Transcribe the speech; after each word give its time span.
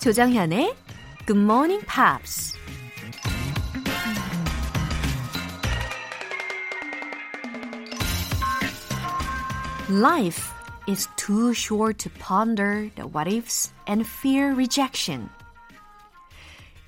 조정현의 0.00 0.74
Good 1.26 1.38
Morning 1.38 1.84
Pops. 1.84 2.56
Life 9.90 10.48
is 10.88 11.06
too 11.18 11.52
short 11.52 11.98
to 11.98 12.10
ponder 12.18 12.88
the 12.94 13.06
what 13.06 13.28
ifs 13.28 13.74
and 13.86 14.08
fear 14.08 14.54
rejection. 14.54 15.28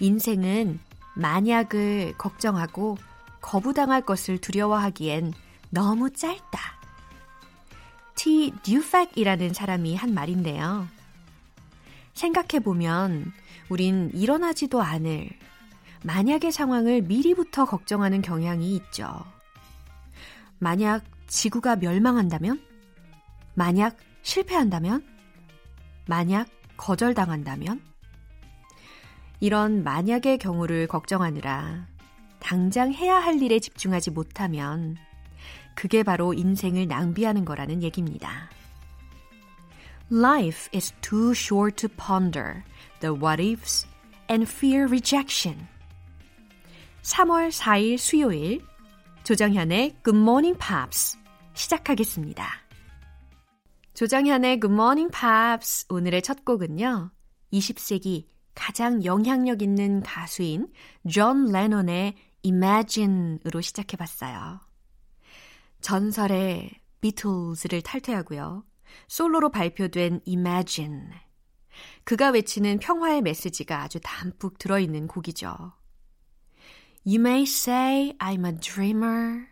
인생은 0.00 0.81
만약을 1.14 2.14
걱정하고 2.17 2.96
거부당할 3.43 4.07
것을 4.07 4.39
두려워하기엔 4.39 5.35
너무 5.68 6.08
짧다. 6.11 6.81
T. 8.14 8.54
듀팩이라는 8.63 9.53
사람이 9.53 9.96
한 9.96 10.14
말인데요. 10.14 10.89
생각해보면 12.14 13.32
우린 13.68 14.11
일어나지도 14.12 14.82
않을 14.82 15.30
만약의 16.04 16.53
상황을 16.53 17.03
미리부터 17.03 17.64
걱정하는 17.64 18.22
경향이 18.22 18.75
있죠. 18.76 19.25
만약 20.58 21.04
지구가 21.26 21.76
멸망한다면? 21.76 22.61
만약 23.54 23.96
실패한다면? 24.22 25.04
만약 26.06 26.48
거절당한다면? 26.76 27.80
이런 29.40 29.82
만약의 29.82 30.39
경우를 30.39 30.86
걱정하느라 30.86 31.86
당장 32.39 32.92
해야 32.92 33.17
할 33.17 33.41
일에 33.41 33.58
집중하지 33.58 34.11
못하면 34.11 34.97
그게 35.75 36.03
바로 36.03 36.34
인생을 36.34 36.87
낭비하는 36.87 37.44
거라는 37.44 37.83
얘기입니다. 37.83 38.50
Life 40.13 40.69
is 40.75 40.93
too 41.01 41.33
short 41.33 41.79
to 41.79 41.89
ponder 41.89 42.63
the 43.01 43.15
what 43.15 43.41
ifs 43.41 43.87
and 44.29 44.47
fear 44.47 44.87
rejection. 44.87 45.67
3월 47.01 47.51
4일 47.51 47.97
수요일 47.97 48.61
조정현의 49.25 49.97
Good 50.05 50.19
Morning 50.19 50.59
Pops 50.59 51.17
시작하겠습니다. 51.55 52.47
조정현의 53.95 54.61
Good 54.61 54.75
Morning 54.75 55.11
Pops 55.11 55.87
오늘의 55.89 56.21
첫 56.21 56.45
곡은요. 56.45 57.11
20세기 57.51 58.27
가장 58.55 59.03
영향력 59.07 59.63
있는 59.63 60.03
가수인 60.03 60.69
존 61.11 61.51
레논의 61.51 62.17
Imagine으로 62.43 63.63
시작해봤어요. 63.63 64.61
전설의 65.81 66.71
비틀즈를 67.01 67.81
탈퇴하고요. 67.81 68.65
솔로로 69.09 69.51
발표된 69.51 70.21
Imagine. 70.27 71.09
그가 72.05 72.31
외치는 72.31 72.79
평화의 72.79 73.23
메시지가 73.23 73.83
아주 73.83 73.99
담뿍 74.03 74.59
들어있는 74.59 75.09
곡이죠. 75.09 75.73
You 77.05 77.19
may 77.21 77.43
say 77.43 78.12
I'm 78.19 78.47
a 78.47 78.53
dreamer. 78.59 79.47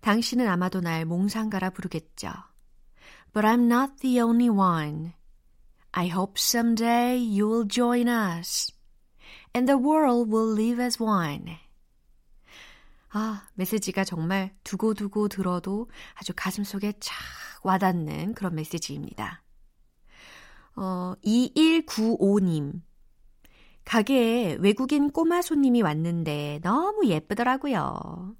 당신은 0.00 0.46
아마도 0.48 0.80
날 0.80 1.04
몽상가라 1.04 1.70
부르겠죠. 1.70 2.30
But 3.32 3.46
I'm 3.46 3.66
not 3.66 3.96
the 4.00 4.20
only 4.20 4.48
one. 4.48 5.12
I 5.92 6.08
hope 6.08 6.34
someday 6.38 7.16
you 7.16 7.48
will 7.48 7.66
join 7.66 8.08
us. 8.08 8.72
And 9.54 9.66
the 9.66 9.78
world 9.78 10.30
will 10.30 10.52
live 10.52 10.80
as 10.80 11.02
one. 11.02 11.58
아, 13.12 13.48
메시지가 13.54 14.04
정말 14.04 14.54
두고두고 14.62 15.28
들어도 15.28 15.88
아주 16.14 16.32
가슴 16.34 16.64
속에 16.64 16.92
착 17.00 17.16
와닿는 17.62 18.34
그런 18.34 18.54
메시지입니다. 18.54 19.42
어, 20.76 21.14
2195님. 21.24 22.80
가게에 23.84 24.54
외국인 24.60 25.10
꼬마 25.10 25.42
손님이 25.42 25.82
왔는데 25.82 26.60
너무 26.62 27.06
예쁘더라고요. 27.06 28.36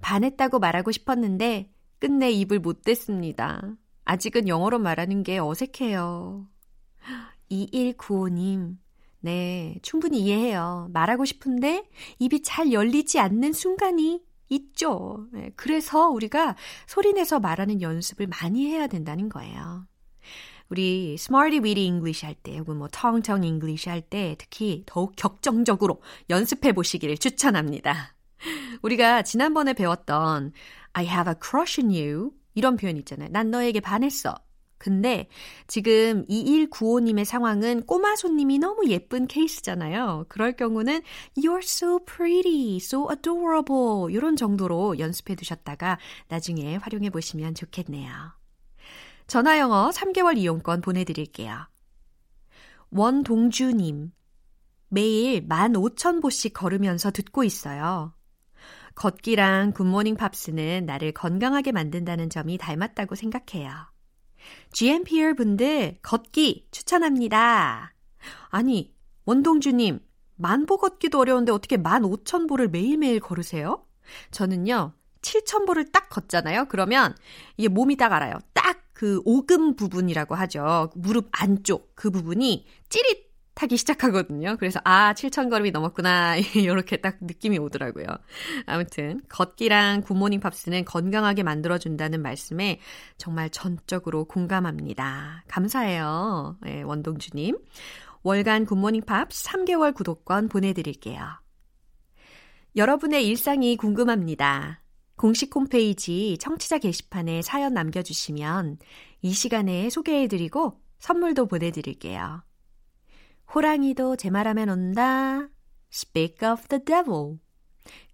반했다고 0.00 0.58
말하고 0.58 0.92
싶었는데 0.92 1.70
끝내 1.98 2.30
입을 2.30 2.60
못 2.60 2.82
댔습니다. 2.82 3.76
아직은 4.04 4.48
영어로 4.48 4.78
말하는 4.78 5.22
게 5.22 5.38
어색해요. 5.38 6.48
2195님. 7.50 8.78
네, 9.24 9.78
충분히 9.80 10.20
이해해요. 10.20 10.90
말하고 10.92 11.24
싶은데 11.24 11.88
입이 12.18 12.42
잘 12.42 12.72
열리지 12.72 13.18
않는 13.20 13.54
순간이 13.54 14.22
있죠. 14.50 15.26
네, 15.32 15.50
그래서 15.56 16.10
우리가 16.10 16.56
소리내서 16.86 17.40
말하는 17.40 17.80
연습을 17.80 18.26
많이 18.26 18.66
해야 18.66 18.86
된다는 18.86 19.30
거예요. 19.30 19.86
우리 20.68 21.14
Smarty 21.14 21.60
Weedy 21.64 21.86
English 21.86 22.26
할 22.26 22.34
때, 22.34 22.58
혹은 22.58 22.76
뭐 22.76 22.88
Tong 22.88 23.22
Tong 23.22 23.46
English 23.46 23.88
할 23.88 24.02
때 24.02 24.36
특히 24.38 24.82
더욱 24.84 25.14
격정적으로 25.16 26.02
연습해 26.28 26.72
보시기를 26.72 27.16
추천합니다. 27.16 28.14
우리가 28.82 29.22
지난번에 29.22 29.72
배웠던 29.72 30.52
I 30.92 31.06
have 31.06 31.30
a 31.30 31.34
crush 31.42 31.80
on 31.80 31.90
you 31.90 32.32
이런 32.54 32.76
표현 32.76 32.98
있잖아요. 32.98 33.30
난 33.30 33.50
너에게 33.50 33.80
반했어. 33.80 34.34
근데 34.84 35.28
지금 35.66 36.26
2195님의 36.26 37.24
상황은 37.24 37.86
꼬마 37.86 38.16
손님이 38.16 38.58
너무 38.58 38.86
예쁜 38.88 39.26
케이스잖아요. 39.26 40.26
그럴 40.28 40.52
경우는 40.52 41.00
You're 41.38 41.62
so 41.62 42.04
pretty, 42.04 42.76
so 42.76 43.08
adorable 43.10 44.14
이런 44.14 44.36
정도로 44.36 44.98
연습해 44.98 45.36
두셨다가 45.36 45.98
나중에 46.28 46.76
활용해 46.76 47.08
보시면 47.08 47.54
좋겠네요. 47.54 48.12
전화 49.26 49.58
영어 49.58 49.88
3개월 49.88 50.36
이용권 50.36 50.82
보내드릴게요. 50.82 51.66
원동주님, 52.90 54.12
매일 54.90 55.48
15,000보씩 55.48 56.52
걸으면서 56.52 57.10
듣고 57.10 57.42
있어요. 57.42 58.12
걷기랑 58.96 59.72
굿모닝 59.72 60.16
팝스는 60.16 60.84
나를 60.84 61.12
건강하게 61.12 61.72
만든다는 61.72 62.28
점이 62.28 62.58
닮았다고 62.58 63.14
생각해요. 63.14 63.93
GMPR 64.72 65.34
분들 65.34 65.98
걷기 66.02 66.68
추천합니다. 66.70 67.94
아니, 68.48 68.94
원동주님, 69.24 70.00
만보 70.36 70.78
걷기도 70.78 71.20
어려운데 71.20 71.52
어떻게 71.52 71.76
15,000보를 71.76 72.68
매일매일 72.70 73.20
걸으세요? 73.20 73.84
저는요, 74.30 74.92
7,000보를 75.22 75.92
딱 75.92 76.08
걷잖아요? 76.08 76.66
그러면 76.68 77.14
이게 77.56 77.68
몸이 77.68 77.96
딱 77.96 78.12
알아요. 78.12 78.38
딱 78.52 78.84
그 78.94 79.20
오금 79.24 79.74
부분이라고 79.74 80.34
하죠. 80.36 80.90
무릎 80.94 81.28
안쪽 81.32 81.94
그 81.94 82.10
부분이 82.10 82.64
찌릿 82.88 83.33
타기 83.54 83.76
시작하거든요. 83.76 84.56
그래서 84.58 84.80
아, 84.84 85.14
7천 85.14 85.48
걸음이 85.48 85.70
넘었구나. 85.70 86.36
이렇게 86.54 86.96
딱 86.96 87.18
느낌이 87.20 87.58
오더라고요. 87.58 88.06
아무튼 88.66 89.20
걷기랑 89.28 90.02
굿모닝 90.02 90.40
팝스는 90.40 90.84
건강하게 90.84 91.44
만들어 91.44 91.78
준다는 91.78 92.20
말씀에 92.20 92.80
정말 93.16 93.50
전적으로 93.50 94.24
공감합니다. 94.24 95.44
감사해요. 95.46 96.58
네, 96.62 96.82
원동주 96.82 97.30
님. 97.34 97.56
월간 98.22 98.66
굿모닝 98.66 99.02
팝스 99.02 99.44
3개월 99.44 99.94
구독권 99.94 100.48
보내 100.48 100.72
드릴게요. 100.72 101.20
여러분의 102.76 103.26
일상이 103.26 103.76
궁금합니다. 103.76 104.82
공식 105.16 105.54
홈페이지 105.54 106.36
청취자 106.40 106.78
게시판에 106.78 107.42
사연 107.42 107.72
남겨 107.72 108.02
주시면 108.02 108.78
이 109.22 109.32
시간에 109.32 109.90
소개해 109.90 110.26
드리고 110.26 110.80
선물도 110.98 111.46
보내 111.46 111.70
드릴게요. 111.70 112.42
호랑이도 113.54 114.16
제 114.16 114.30
말하면 114.30 114.68
온다. 114.68 115.48
Speak 115.92 116.48
of 116.48 116.66
the 116.68 116.84
devil. 116.84 117.38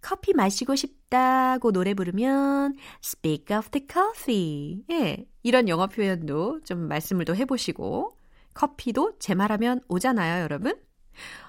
커피 0.03 0.35
마시고 0.35 0.77
싶다고 0.77 1.73
노래 1.73 1.95
부르면 1.95 2.77
Speak 3.03 3.57
of 3.57 3.71
the 3.71 3.87
coffee. 3.91 4.85
예, 4.91 5.25
이런 5.43 5.69
영어 5.69 5.87
표현도 5.87 6.61
좀 6.65 6.89
말씀을 6.89 7.25
또 7.25 7.35
해보시고 7.35 8.19
커피도 8.53 9.17
제 9.19 9.35
말하면 9.35 9.81
오잖아요, 9.89 10.43
여러분. 10.43 10.79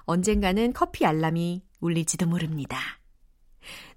언젠가는 0.05 0.71
커피 0.71 1.05
알람이 1.05 1.63
울릴지도 1.81 2.27
모릅니다. 2.27 2.77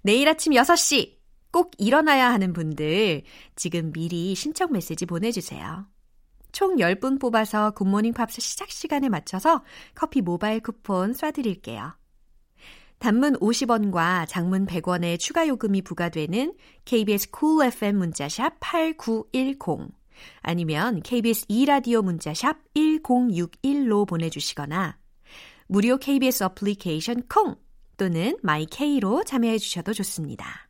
내일 0.01 0.27
아침 0.27 0.53
6시 0.53 1.15
꼭 1.51 1.71
일어나야 1.77 2.33
하는 2.33 2.51
분들 2.51 3.23
지금 3.55 3.93
미리 3.93 4.35
신청 4.35 4.73
메시지 4.73 5.05
보내주세요. 5.05 5.87
총 6.55 6.77
10분 6.77 7.19
뽑아서 7.19 7.71
굿모닝 7.71 8.13
팝스 8.13 8.39
시작 8.39 8.71
시간에 8.71 9.09
맞춰서 9.09 9.61
커피 9.93 10.21
모바일 10.21 10.61
쿠폰 10.61 11.11
쏴드릴게요. 11.11 11.95
단문 12.97 13.33
50원과 13.39 14.25
장문 14.29 14.65
100원의 14.65 15.19
추가 15.19 15.49
요금이 15.49 15.81
부과되는 15.81 16.53
KBS 16.85 17.31
Cool 17.31 17.49
Cool 17.57 17.67
FM 17.67 17.97
문자샵 17.97 18.53
8910 18.61 19.91
아니면 20.43 21.01
KBS 21.01 21.45
2라디오 21.47 22.01
문자샵 22.01 22.55
1061로 22.73 24.07
보내주시거나 24.07 24.97
무료 25.67 25.97
KBS 25.97 26.45
어플리케이션 26.45 27.23
콩 27.27 27.57
또는 27.97 28.37
마이케이로 28.41 29.25
참여해 29.25 29.57
주셔도 29.57 29.91
좋습니다. 29.91 30.69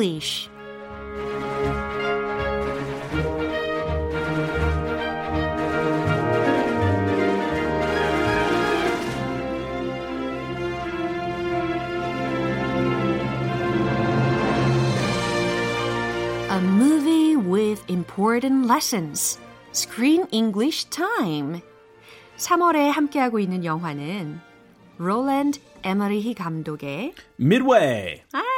English. 0.00 0.48
A 16.48 16.60
movie 16.60 17.36
with 17.36 17.84
important 17.88 18.66
lessons. 18.66 19.38
Screen 19.72 20.26
English 20.32 20.86
Time. 20.88 21.60
3월에 22.38 22.90
함께하고 22.90 23.38
있는 23.38 23.64
영화는 23.64 24.40
롤랜드 24.96 25.60
에머리히 25.82 26.32
감독의 26.34 27.12
Midway. 27.38 28.22
Hi, 28.34 28.49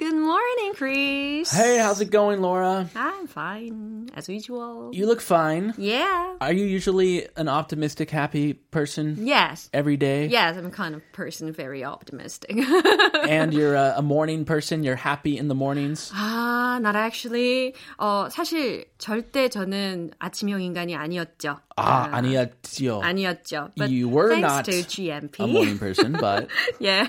good 0.00 0.14
morning, 0.14 0.74
Chris. 0.74 1.50
Hey, 1.52 1.78
how's 1.78 2.00
it 2.00 2.10
going, 2.10 2.40
Laura? 2.42 2.88
I'm 2.94 3.26
fine, 3.26 4.10
as 4.14 4.28
usual. 4.28 4.90
You 4.92 5.06
look 5.06 5.20
fine. 5.20 5.74
Yeah. 5.78 6.36
Are 6.40 6.52
you 6.52 6.64
usually 6.66 7.26
an 7.36 7.48
optimistic, 7.48 8.10
happy 8.10 8.54
person 8.54 9.16
Yes. 9.26 9.70
every 9.72 9.96
day? 9.96 10.26
Yes, 10.26 10.56
I'm 10.56 10.66
a 10.66 10.70
kind 10.70 10.94
of 10.94 11.02
person 11.12 11.52
very 11.52 11.84
optimistic. 11.84 12.56
And 13.28 13.52
you're 13.54 13.74
a, 13.74 13.94
a 13.98 14.02
morning 14.02 14.44
person? 14.44 14.82
You're 14.84 14.96
happy 14.96 15.38
in 15.38 15.48
the 15.48 15.54
mornings? 15.54 16.10
아, 16.14 16.80
not 16.80 16.94
actually. 16.96 17.74
어, 17.98 18.28
사실 18.30 18.84
절대 19.05 19.49
저는 19.49 20.11
아침형 20.19 20.61
인간이 20.61 20.95
아니었죠. 20.95 21.57
아, 21.75 22.07
아니었지요. 22.11 22.99
아니었죠. 23.01 23.69
But 23.75 23.91
You 23.91 24.07
were 24.07 24.37
not 24.37 24.69
to 24.69 24.83
GMP. 24.83 25.43
a 25.43 25.49
morning 25.49 25.79
person, 25.79 26.13
but 26.13 26.47
예. 26.83 27.07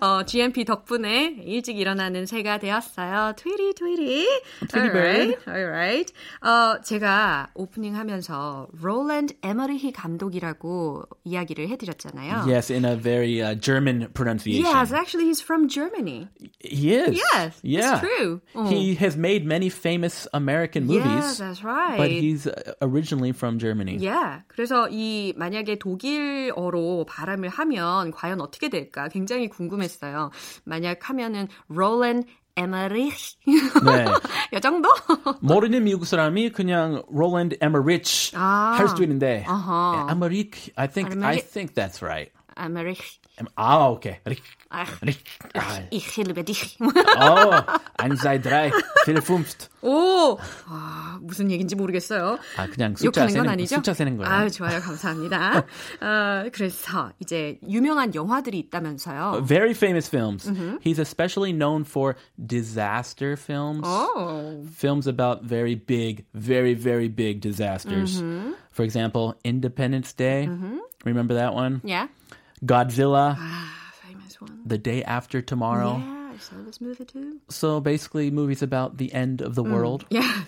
어, 0.00 0.24
GMP 0.24 0.64
덕분에 0.64 1.36
일찍 1.44 1.78
일어나는 1.78 2.24
새가 2.24 2.58
되었어요. 2.58 3.34
트위리 3.36 3.74
트위리. 3.74 4.26
Tweety 4.68 4.92
bird. 4.92 5.36
Alright. 5.46 6.12
어, 6.40 6.80
제가 6.82 7.50
오프닝 7.54 7.94
하면서 7.94 8.66
롤랜드 8.80 9.34
에머리히 9.42 9.92
감독이라고 9.92 11.02
이야기를 11.24 11.68
해 11.68 11.76
드렸잖아요. 11.76 12.46
yes, 12.48 12.72
in 12.72 12.86
a 12.86 12.96
very 12.96 13.42
uh, 13.42 13.54
German 13.54 14.08
pronunciation. 14.14 14.64
Yes, 14.64 14.92
actually 14.92 15.26
he's 15.26 15.42
from 15.42 15.68
Germany. 15.68 16.28
He 16.60 16.94
is. 16.94 17.20
Yes, 17.34 17.60
yeah. 17.62 17.98
it's 17.98 18.00
true. 18.00 18.40
어. 18.54 18.68
He 18.70 18.94
has 18.94 19.14
made 19.18 19.44
many 19.44 19.68
famous 19.68 20.26
American 20.32 20.86
movies, 20.86 21.04
Yes, 21.04 21.33
that's 21.38 21.62
right. 21.64 21.98
but 21.98 22.10
he's 22.10 22.46
uh, 22.46 22.74
originally 22.82 23.32
from 23.32 23.58
Germany. 23.58 23.96
Yeah. 23.96 24.42
그래서 24.48 24.88
이 24.90 25.34
만약에 25.36 25.78
독일어로 25.78 27.06
발음을 27.06 27.48
하면 27.48 28.12
과연 28.12 28.40
어떻게 28.40 28.68
될까 28.68 29.08
굉장히 29.08 29.48
궁금했어요. 29.48 30.30
만약 30.64 31.08
하면은 31.08 31.48
롤랜 31.68 32.24
에머리히 32.56 33.10
네. 33.84 34.04
이 34.56 34.60
정도? 34.60 34.88
모르는 35.40 35.82
미국 35.82 36.06
사람이 36.06 36.50
그냥 36.50 37.02
Roland 37.10 37.56
Emmerich 37.60 38.30
아. 38.36 38.76
할 38.78 38.88
수도 38.88 39.02
있는데 39.02 39.44
아하. 39.48 40.06
Emmerich, 40.08 40.70
I 40.76 40.86
think 40.86 41.20
I 41.22 41.38
think 41.40 41.74
that's 41.74 42.00
right. 42.00 42.30
에머리히. 42.56 42.96
Em- 43.39 43.47
아, 43.55 43.87
오케이. 43.87 44.15
아, 44.69 44.83
아, 45.53 45.81
ich 45.91 46.17
liebe 46.21 46.43
dich. 46.43 46.77
어, 46.81 47.63
1, 48.03 48.17
2, 48.17 48.41
3, 48.43 48.69
4, 49.05 49.21
5. 49.21 49.69
오, 49.81 50.37
아, 50.67 51.17
무슨 51.21 51.49
얘기인지 51.49 51.75
모르겠어요. 51.77 52.37
아, 52.57 52.67
그냥 52.67 52.95
숫자 52.97 53.21
욕하는 53.21 53.27
건 53.27 53.43
세는, 53.43 53.49
아니죠? 53.49 53.75
숫자 53.77 53.93
세는 53.93 54.17
거예요. 54.17 54.29
아, 54.29 54.49
좋아요. 54.49 54.81
감사합니다. 54.81 55.57
어, 56.01 56.49
그래서 56.51 57.11
이제 57.19 57.57
유명한 57.67 58.13
영화들이 58.13 58.59
있다면서요. 58.59 59.45
Very 59.47 59.71
famous 59.73 60.09
films. 60.09 60.45
Mm-hmm. 60.45 60.79
He's 60.83 60.99
especially 60.99 61.53
known 61.53 61.85
for 61.85 62.15
disaster 62.45 63.37
films. 63.37 63.87
오, 63.87 64.65
Films 64.75 65.07
about 65.07 65.43
very 65.45 65.75
big, 65.75 66.25
very, 66.33 66.73
very 66.73 67.07
big 67.07 67.39
disasters. 67.39 68.21
Mm-hmm. 68.21 68.51
For 68.73 68.83
example, 68.83 69.35
Independence 69.45 70.11
Day. 70.13 70.49
Remember 71.05 71.35
that 71.35 71.53
one? 71.53 71.79
yeah. 71.85 72.07
Godzilla, 72.65 73.37
아, 73.37 73.47
famous 74.03 74.39
one. 74.41 74.59
The 74.65 74.77
Day 74.77 75.03
After 75.03 75.41
Tomorrow. 75.41 75.97
Yeah, 75.97 76.31
I 76.33 76.37
saw 76.39 76.55
this 76.65 76.81
movie 76.81 77.05
too. 77.05 77.39
So 77.49 77.79
basically, 77.79 78.31
movies 78.31 78.61
about 78.61 78.97
the 78.97 79.13
end 79.13 79.41
of 79.41 79.55
the 79.55 79.63
Mm. 79.63 79.71
world. 79.71 80.05
Yeah, 80.09 80.43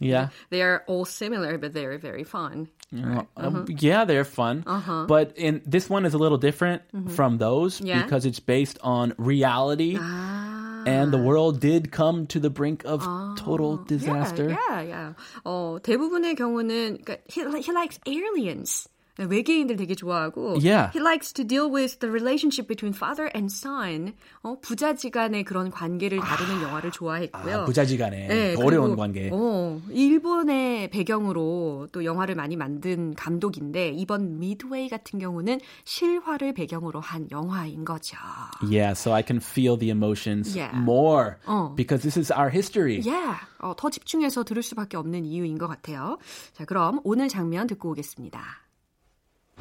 Yeah. 0.00 0.28
they 0.50 0.62
are 0.62 0.82
all 0.88 1.04
similar, 1.04 1.58
but 1.58 1.72
they're 1.74 1.98
very 1.98 2.24
fun. 2.24 2.66
Uh, 2.92 3.22
Uh-huh. 3.38 3.64
yeah, 3.78 4.04
they're 4.04 4.26
fun. 4.26 4.64
But 5.06 5.32
in 5.38 5.62
this 5.64 5.88
one 5.88 6.04
is 6.04 6.12
a 6.14 6.18
little 6.18 6.36
different 6.38 6.82
from 7.14 7.38
those 7.38 7.78
Mm-hmm. 7.78 7.86
Yeah. 7.86 8.02
because 8.02 8.26
it's 8.26 8.40
based 8.40 8.78
on 8.82 9.14
reality. 9.16 9.96
아, 9.96 10.84
And 10.84 11.12
the 11.14 11.22
world 11.22 11.60
did 11.62 11.92
come 11.94 12.26
to 12.34 12.40
the 12.42 12.50
brink 12.50 12.82
of 12.84 13.06
total 13.38 13.76
disaster. 13.86 14.50
Yeah, 14.50 14.80
yeah, 14.82 14.82
yeah. 14.82 15.08
어, 15.46 15.78
대부분의 15.78 16.34
경우는 16.34 17.06
그러니까 17.06 17.18
he, 17.30 17.46
he 17.62 17.70
likes 17.70 18.00
aliens. 18.04 18.88
외계인들 19.19 19.75
되게 19.77 19.95
좋아하고 19.95 20.59
Yeah. 20.61 20.91
he 20.93 20.99
likes 20.99 21.33
to 21.33 21.45
deal 21.45 21.71
with 21.73 21.99
the 21.99 22.09
relationship 22.11 22.67
between 22.67 22.93
father 22.93 23.29
and 23.35 23.51
son. 23.51 24.13
어, 24.43 24.59
부자지간의 24.61 25.43
그런 25.43 25.71
관계를 25.71 26.19
다루는 26.19 26.61
영화를 26.61 26.91
좋아했고요. 26.91 27.61
아, 27.61 27.65
부자지간에 27.65 28.27
네, 28.27 28.55
어려운 28.61 28.95
관계. 28.95 29.29
어, 29.31 29.81
일본의 29.89 30.89
배경으로 30.91 31.87
또 31.91 32.05
영화를 32.05 32.35
많이 32.35 32.55
만든 32.55 33.13
감독인데 33.15 33.89
이번 33.89 34.39
미드웨이 34.39 34.89
같은 34.89 35.19
경우는 35.19 35.59
실화를 35.85 36.53
배경으로 36.53 36.99
한 36.99 37.27
영화인 37.31 37.85
거죠. 37.85 38.17
Yeah, 38.61 38.91
so 38.91 39.13
I 39.13 39.23
can 39.25 39.37
feel 39.41 39.77
the 39.77 39.89
emotions 39.91 40.55
Yeah. 40.57 40.77
more 40.77 41.35
어. 41.45 41.73
because 41.75 42.03
this 42.03 42.17
is 42.19 42.31
our 42.31 42.49
history. 42.51 43.01
Yeah. 43.03 43.37
어, 43.59 43.73
더 43.75 43.89
집중해서 43.89 44.43
들을 44.43 44.61
수밖에 44.61 44.97
없는 44.97 45.25
이유인 45.25 45.57
것 45.57 45.67
같아요. 45.67 46.17
자, 46.53 46.65
그럼 46.65 46.99
오늘 47.03 47.27
장면 47.27 47.67
듣고 47.67 47.91
오겠습니다. 47.91 48.66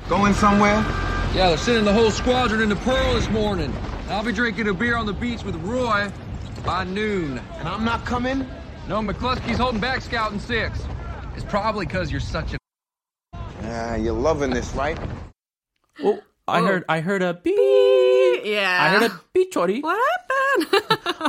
Going 0.09 0.35
somewhere? 0.35 0.77
Yeah, 1.35 1.49
they're 1.49 1.59
sending 1.59 1.85
the 1.85 1.93
whole 1.93 2.13
squadron 2.13 2.61
into 2.63 2.77
Pearl 2.77 3.15
this 3.15 3.29
morning. 3.29 3.75
I'll 4.09 4.23
be 4.23 4.31
drinking 4.31 4.69
a 4.69 4.75
beer 4.75 4.97
on 4.97 5.05
the 5.05 5.13
beach 5.13 5.43
with 5.43 5.57
Roy 5.57 6.09
by 6.65 6.85
noon. 6.85 7.41
And 7.59 7.69
I'm 7.69 7.85
not 7.85 8.07
coming? 8.07 8.47
No, 8.89 9.01
McCluskey's 9.01 9.59
holding 9.59 9.81
back 9.81 10.03
scouting 10.03 10.39
six. 10.39 10.81
It's 11.35 11.45
probably 11.45 11.87
because 11.87 12.13
you're 12.13 12.21
such 12.21 12.55
a. 12.55 12.59
Ah, 13.65 13.97
you're 13.97 14.13
loving 14.15 14.51
this, 14.51 14.73
right? 14.75 14.97
Oh, 16.05 16.21
I 16.47 16.61
heard 16.61 16.85
I 16.89 17.01
heard 17.01 17.23
a 17.23 17.35
beep. 17.35 17.57
Yeah. 18.45 18.79
I 18.81 18.89
heard 18.91 19.11
a 19.11 19.21
beep 19.33 19.53
chori. 19.53 19.83
What 19.83 19.99
happened? 19.99 20.36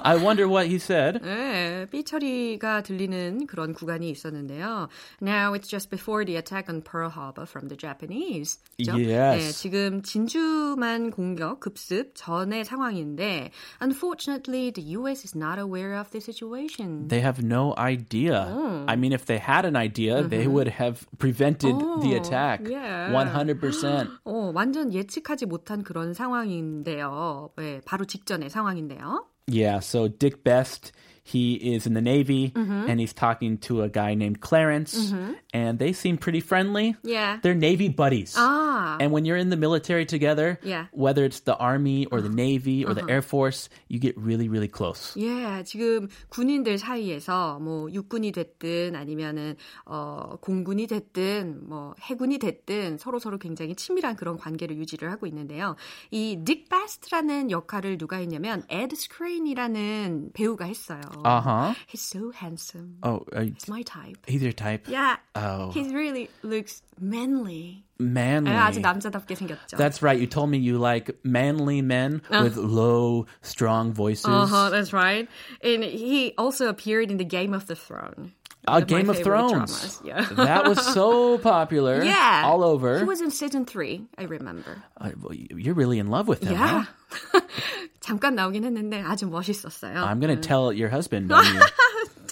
I 0.03 0.15
wonder 0.15 0.47
what 0.47 0.67
he 0.67 0.75
said. 0.75 1.19
네, 1.23 1.85
삐 1.91 2.03
처리가 2.03 2.83
들리는 2.83 3.47
그런 3.47 3.73
구간이 3.73 4.09
있었는데요. 4.09 4.89
Now 5.21 5.53
it's 5.53 5.67
just 5.67 5.89
before 5.89 6.23
the 6.25 6.37
attack 6.37 6.69
on 6.69 6.81
Pearl 6.81 7.09
Harbor 7.09 7.45
from 7.45 7.67
the 7.67 7.77
Japanese. 7.77 8.59
그죠? 8.77 8.93
Yes. 8.97 9.37
네, 9.43 9.51
지금 9.51 10.01
진주만 10.01 11.11
공격 11.11 11.59
급습 11.59 12.11
전의 12.15 12.63
상황인데 12.65 13.51
unfortunately 13.81 14.71
the 14.71 14.95
US 14.97 15.23
is 15.25 15.35
not 15.35 15.59
aware 15.59 15.97
of 15.99 16.09
the 16.11 16.21
situation. 16.21 17.07
They 17.07 17.21
have 17.21 17.43
no 17.43 17.73
idea. 17.77 18.45
I 18.87 18.95
mean, 18.95 19.13
if 19.13 19.25
they 19.25 19.39
had 19.39 19.65
an 19.65 19.75
idea, 19.75 20.21
they 20.23 20.47
would 20.47 20.67
have 20.79 21.05
prevented 21.17 21.75
the 22.01 22.13
Oh, 22.13 22.21
attack. 22.21 22.61
yeah. 22.69 23.09
100%. 23.11 24.07
어, 24.25 24.51
완전 24.53 24.93
예측하지 24.93 25.45
못한 25.45 25.83
그런 25.83 26.13
상황인데요. 26.13 27.49
네, 27.57 27.81
바로 27.85 28.05
직전의 28.05 28.49
상황인데요. 28.49 29.16
Yeah, 29.47 29.79
so 29.79 30.07
Dick 30.09 30.43
Best, 30.43 30.91
he 31.26 31.54
is 31.54 31.86
in 31.86 31.94
the 31.94 32.00
Navy 32.02 32.52
and 32.56 32.98
he's 32.98 33.12
talking 33.12 33.56
to 33.58 33.82
a 33.82 33.88
guy 33.88 34.14
named 34.14 34.40
Clarence, 34.40 35.14
and 35.54 35.78
they 35.78 35.92
seem 35.92 36.18
pretty 36.18 36.40
friendly. 36.40 36.96
Yeah. 37.04 37.38
They're 37.42 37.54
Navy 37.54 37.88
buddies. 37.88 38.34
Ah. 38.36 38.96
And 38.98 39.12
when 39.12 39.24
you're 39.24 39.36
in 39.36 39.48
the 39.50 39.56
military 39.56 40.04
together, 40.04 40.58
Yeah. 40.64 40.86
whether 40.90 41.24
it's 41.24 41.40
the 41.46 41.54
Army 41.56 42.06
or 42.10 42.20
the 42.20 42.28
Navy 42.28 42.84
or 42.84 42.92
the 42.94 43.06
Air 43.08 43.22
Force, 43.22 43.68
you 43.86 44.00
get 44.00 44.18
really, 44.18 44.48
really 44.48 44.66
close. 44.66 45.14
예, 45.16 45.62
지금 45.64 46.08
군인들 46.30 46.76
사이에서 46.78 47.60
뭐 47.60 47.88
육군이 47.92 48.32
됐든 48.32 48.96
아니면은 48.96 49.54
어 49.86 50.36
공군이 50.40 50.88
됐든 50.88 51.68
뭐 51.68 51.94
해군이 52.00 52.38
됐든 52.40 52.98
서로 52.98 53.20
서로 53.20 53.38
굉장히 53.38 53.76
친밀한 53.76 54.16
그런 54.16 54.36
관계를 54.38 54.76
유지를 54.76 55.12
하고 55.12 55.28
있는데요. 55.28 55.76
이 56.10 56.36
딕 56.44 56.68
바스트라는 56.68 57.52
역할을 57.52 57.96
누가 57.96 58.16
했냐면 58.16 58.64
에드 58.68 58.96
스크레인이라는 58.96 60.30
배우가 60.34 60.64
했어요. 60.64 61.00
Uh 61.24 61.40
huh. 61.40 61.74
He's 61.86 62.02
so 62.02 62.30
handsome. 62.30 62.98
Oh, 63.02 63.24
uh, 63.34 63.40
It's 63.42 63.68
my 63.68 63.82
type. 63.82 64.18
he's 64.26 64.42
your 64.42 64.52
type. 64.52 64.86
Yeah. 64.88 65.16
Oh, 65.34 65.70
He 65.72 65.88
really 65.94 66.28
looks 66.42 66.82
manly. 67.00 67.84
manly. 67.98 68.50
예, 68.50 68.56
아주 68.56 68.80
남자답게 68.80 69.34
생겼죠. 69.36 69.76
That's 69.76 70.02
right. 70.02 70.18
You 70.18 70.26
told 70.26 70.50
me 70.50 70.58
you 70.58 70.78
like 70.78 71.14
manly 71.24 71.82
men 71.82 72.20
with 72.30 72.56
low, 72.56 73.26
strong 73.42 73.92
voices. 73.92 74.26
Uh-huh, 74.26 74.70
that's 74.70 74.92
right. 74.92 75.28
And 75.62 75.84
he 75.84 76.34
also 76.36 76.68
appeared 76.68 77.10
in 77.10 77.16
the 77.18 77.24
Game 77.24 77.54
of 77.54 77.66
the 77.66 77.76
Throne. 77.76 78.32
Uh, 78.66 78.78
One 78.78 78.80
my 78.82 78.86
Game 78.86 79.10
of 79.10 79.16
favorite 79.16 79.24
Thrones. 79.24 79.50
dramas. 79.52 80.00
Yeah. 80.04 80.44
that 80.46 80.68
was 80.68 80.78
so 80.94 81.36
popular. 81.38 82.04
Yeah. 82.04 82.42
All 82.46 82.62
over. 82.62 82.98
He 82.98 83.04
was 83.04 83.20
in 83.20 83.32
season 83.32 83.64
three, 83.66 84.06
I 84.16 84.22
remember. 84.24 84.82
Uh, 85.00 85.10
well, 85.20 85.34
you're 85.34 85.74
really 85.74 85.98
in 85.98 86.06
love 86.06 86.28
with 86.28 86.44
him. 86.44 86.52
Yeah. 86.52 86.84
huh? 87.32 87.40
잠깐 88.00 88.34
나오긴 88.36 88.62
했는데 88.64 89.02
아주 89.02 89.26
멋있었어요. 89.28 89.96
I'm 90.06 90.20
going 90.20 90.34
to 90.34 90.40
tell 90.40 90.72
your 90.72 90.88
husband 90.90 91.32
on 91.32 91.44
you. 91.54 91.60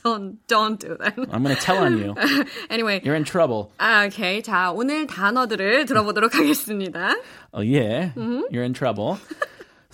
Don't, 0.02 0.38
don't 0.46 0.80
do 0.80 0.96
that. 0.98 1.12
I'm 1.18 1.42
going 1.42 1.54
to 1.54 1.60
tell 1.60 1.78
on 1.84 1.98
you. 1.98 2.14
anyway. 2.70 3.02
You're 3.04 3.14
in 3.16 3.24
trouble. 3.24 3.70
아, 3.78 4.06
오케이. 4.06 4.40
자, 4.42 4.72
오늘 4.72 5.06
단어들을 5.06 5.84
들어보도록 5.84 6.34
하겠습니다. 6.34 7.12
Oh, 7.52 7.60
yeah. 7.60 8.12
You're 8.16 8.62
in 8.64 8.72
trouble. 8.72 9.18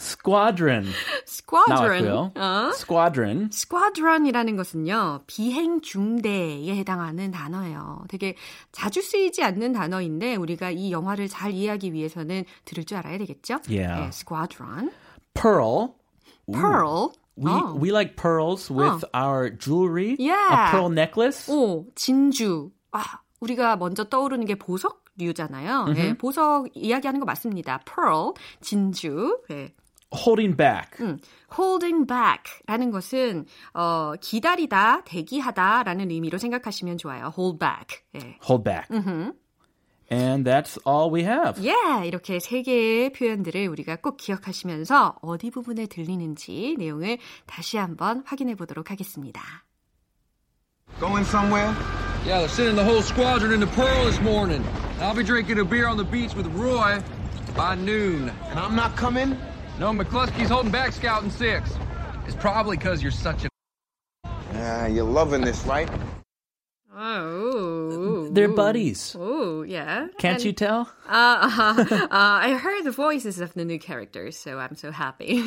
Squadron. 0.01 0.87
Squadron. 1.27 2.03
나왔고요. 2.03 2.31
어? 2.35 2.69
Squadron. 2.73 3.49
squadron이라는 3.53 4.55
것은요, 4.57 5.21
비행 5.27 5.81
중대에 5.81 6.75
해당하는 6.75 7.29
단어예요. 7.29 8.05
되게 8.09 8.35
자주 8.71 9.01
쓰이지 9.01 9.43
않는 9.43 9.73
단어인데, 9.73 10.35
우리가 10.37 10.71
이 10.71 10.91
영화를 10.91 11.27
잘 11.27 11.51
이해하기 11.51 11.93
위해서는 11.93 12.45
들을 12.65 12.83
줄 12.83 12.97
알아야 12.97 13.19
되겠죠? 13.19 13.59
Yeah. 13.69 14.01
네, 14.01 14.07
squadron. 14.09 14.91
Pearl. 15.35 15.93
pearl. 16.51 17.13
We 17.37 17.51
어. 17.51 17.73
we 17.79 17.91
like 17.91 18.15
pearls 18.17 18.69
with 18.69 19.05
our 19.13 19.49
jewelry. 19.49 20.15
Yeah. 20.19 20.67
A 20.67 20.71
pearl 20.71 20.89
necklace. 20.89 21.47
오, 21.49 21.85
진주. 21.95 22.71
아, 22.91 23.21
우리가 23.39 23.77
먼저 23.77 24.03
떠오르는 24.03 24.45
게 24.45 24.55
보석 24.55 25.05
류잖아요. 25.17 25.85
네, 25.93 26.17
보석 26.17 26.69
이야기하는 26.73 27.19
거 27.19 27.25
맞습니다. 27.25 27.79
pearl, 27.85 28.33
진주. 28.61 29.39
네. 29.49 29.73
Holding 30.13 30.57
back. 30.57 30.99
음, 30.99 31.19
holding 31.57 32.05
back라는 32.05 32.91
것은 32.91 33.45
어, 33.73 34.13
기다리다, 34.19 35.03
대기하다라는 35.05 36.11
의미로 36.11 36.37
생각하시면 36.37 36.97
좋아요. 36.97 37.31
hold 37.37 37.59
back. 37.59 38.01
예. 38.15 38.37
Hold 38.43 38.63
back. 38.63 38.87
And 40.11 40.43
that's 40.43 40.77
all 40.85 41.09
we 41.09 41.21
have. 41.23 41.63
예, 41.65 42.05
이렇게 42.05 42.39
세 42.41 42.61
개의 42.61 43.13
표현들을 43.13 43.67
우리가 43.69 43.95
꼭 43.97 44.17
기억하시면서 44.17 45.19
어디 45.21 45.49
부분에 45.49 45.85
들리는지 45.87 46.75
내용을 46.77 47.17
다시 47.45 47.77
한번 47.77 48.21
확인해 48.25 48.55
보도록 48.55 48.91
하겠습니다. 48.91 49.41
Going 50.99 51.25
somewhere? 51.25 51.73
Yeah, 52.25 52.39
they're 52.41 52.49
sending 52.49 52.75
the 52.75 52.83
whole 52.83 53.01
squadron 53.01 53.53
into 53.53 53.67
Pearl 53.67 54.03
this 54.03 54.19
morning. 54.21 54.61
I'll 54.99 55.15
be 55.15 55.23
drinking 55.23 55.59
a 55.59 55.63
beer 55.65 55.87
on 55.87 55.95
the 55.95 56.03
beach 56.03 56.35
with 56.35 56.45
Roy 56.53 56.99
by 57.55 57.75
noon. 57.75 58.29
And 58.51 58.59
I'm 58.59 58.75
not 58.75 58.97
coming? 58.97 59.37
No, 59.81 59.91
McCluskey's 59.91 60.49
holding 60.49 60.71
back 60.71 60.93
scouting 60.93 61.31
six. 61.31 61.73
It's 62.27 62.35
probably 62.35 62.77
because 62.77 63.01
you're 63.01 63.11
such 63.11 63.45
a 63.45 63.49
Ah, 64.53 64.85
you're 64.85 65.03
loving 65.03 65.41
this, 65.41 65.65
right? 65.65 65.89
Oh, 66.93 68.27
They're 68.33 68.49
buddies. 68.49 69.15
Oh, 69.17 69.63
yeah. 69.63 70.07
Can't 70.19 70.35
And, 70.35 70.43
you 70.43 70.51
tell? 70.51 70.89
Uh, 71.07 71.39
uh, 71.47 71.85
uh, 71.89 72.07
I 72.11 72.53
heard 72.61 72.83
the 72.83 72.91
voices 72.91 73.39
of 73.39 73.53
the 73.53 73.63
new 73.63 73.79
characters, 73.79 74.35
so 74.37 74.59
I'm 74.59 74.75
so 74.75 74.91
happy. 74.91 75.41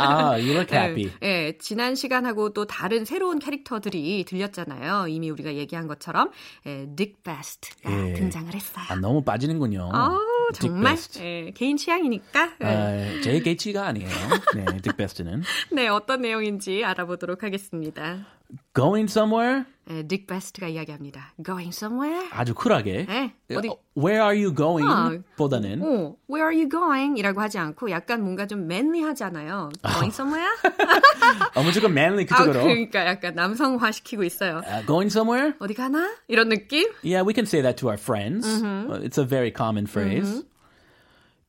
Ah, 0.00 0.36
you 0.36 0.54
look 0.54 0.70
happy. 0.70 1.12
예, 1.22 1.58
지난 1.58 1.94
시간하고 1.94 2.54
또 2.54 2.64
다른 2.64 3.04
새로운 3.04 3.38
캐릭터들이 3.38 4.24
들렸잖아요. 4.24 5.08
이미 5.08 5.28
우리가 5.30 5.54
얘기한 5.56 5.88
것처럼 5.88 6.30
예, 6.66 6.86
닉 6.96 7.22
베스트가 7.22 8.08
예. 8.08 8.14
등장을 8.14 8.54
했어요. 8.54 8.84
아, 8.88 8.96
너무 8.96 9.22
빠지는군요. 9.22 9.90
어, 9.92 10.18
딕 10.52 10.54
정말. 10.54 10.96
예, 11.20 11.50
개인 11.54 11.76
취향이니까 11.76 12.52
예. 12.62 12.66
아, 12.66 13.20
제 13.22 13.38
개치가 13.40 13.86
아니에요. 13.88 14.08
네, 14.54 14.64
딕 14.64 14.96
베스트는. 14.96 15.42
네 15.72 15.88
어떤 15.88 16.22
내용인지 16.22 16.82
알아보도록 16.84 17.42
하겠습니다. 17.42 18.26
Going 18.74 19.10
somewhere? 19.10 19.66
예, 19.89 20.03
닉 20.07 20.27
베스트가 20.27 20.67
이야기합니다. 20.69 21.33
Going 21.43 21.69
somewhere? 21.75 22.29
아주 22.31 22.53
쿨하게. 22.55 23.05
네, 23.05 23.33
어디- 23.55 23.67
어, 23.69 23.77
Where 23.97 24.21
are 24.23 24.35
you 24.37 24.53
going? 24.55 24.87
아, 24.89 25.11
보다는 25.35 25.81
어, 25.81 26.15
Where 26.29 26.47
are 26.49 26.55
you 26.55 26.69
going? 26.69 27.17
이라고 27.19 27.41
하지 27.41 27.57
않고 27.59 27.89
약간 27.91 28.21
뭔가 28.23 28.47
좀 28.47 28.61
manly하잖아요. 28.65 29.71
Going 29.83 30.13
somewhere? 30.13 30.51
어, 31.55 31.63
무조건 31.63 31.91
manly 31.91 32.25
아, 32.29 32.37
그쪽으로. 32.45 32.63
그러니까 32.63 33.05
약간 33.05 33.35
남성화 33.35 33.91
시키고 33.91 34.23
있어요. 34.23 34.61
Uh, 34.65 34.85
going 34.85 35.07
somewhere? 35.11 35.53
어디 35.59 35.73
가나? 35.73 36.09
이런 36.27 36.49
느낌? 36.49 36.87
Yeah, 37.03 37.23
we 37.27 37.33
can 37.33 37.45
say 37.45 37.61
that 37.61 37.77
to 37.77 37.87
our 37.89 37.97
friends. 37.97 38.47
Mm-hmm. 38.47 38.91
Uh, 38.91 38.99
It's 39.03 39.17
a 39.17 39.25
very 39.25 39.51
common 39.51 39.85
phrase. 39.85 40.43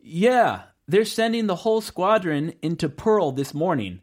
Yeah, 0.02 0.62
they're 0.88 1.04
sending 1.06 1.46
the 1.46 1.56
whole 1.64 1.80
squadron 1.80 2.52
into 2.62 2.88
Pearl 2.88 3.32
this 3.32 3.54
morning. 3.54 4.00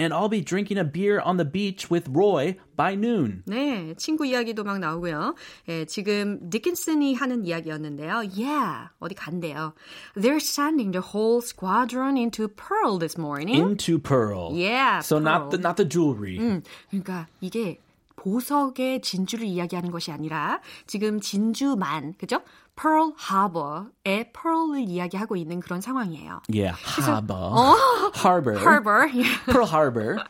And 0.00 0.12
I'll 0.12 0.28
be 0.28 0.42
drinking 0.42 0.76
a 0.76 0.84
beer 0.84 1.20
on 1.20 1.38
the 1.38 1.44
beach 1.46 1.88
with 1.90 2.06
Roy 2.12 2.58
by 2.76 2.94
noon. 2.96 3.42
네, 3.46 3.94
친구 3.96 4.26
이야기도 4.26 4.62
막 4.62 4.78
나오고요. 4.78 5.34
예, 5.70 5.86
지금 5.86 6.50
디킨슨이 6.50 7.14
하는 7.14 7.46
이야기였는데요. 7.46 8.16
Yeah, 8.36 8.90
어디 9.00 9.14
간대요. 9.14 9.72
They're 10.14 10.36
sending 10.38 10.92
the 10.92 11.00
whole 11.00 11.40
squadron 11.40 12.18
into 12.18 12.46
Pearl 12.46 12.98
this 12.98 13.16
morning. 13.16 13.56
Into 13.56 13.98
Pearl. 13.98 14.52
Yeah, 14.52 15.00
So 15.00 15.18
not 15.18 15.50
the 15.50 15.56
Pearl. 15.56 15.62
not 15.62 15.76
the 15.78 15.86
jewelry. 15.88 16.36
음, 16.40 16.62
그러니까 16.92 17.26
이게 17.40 17.78
보석의 18.21 19.01
진주를 19.01 19.45
이야기하는 19.45 19.89
것이 19.89 20.11
아니라 20.11 20.59
지금 20.85 21.19
진주만, 21.19 22.13
그죠? 22.19 22.41
Pearl 22.79 23.13
Harbor의 23.17 24.31
Pearl을 24.33 24.87
이야기하고 24.87 25.35
있는 25.35 25.59
그런 25.59 25.81
상황이에요. 25.81 26.41
Yeah, 26.47 26.77
harbor. 27.01 27.75
harbor. 28.15 28.59
Harbor. 28.59 29.07
Pearl 29.45 29.67
Harbor. 29.67 30.23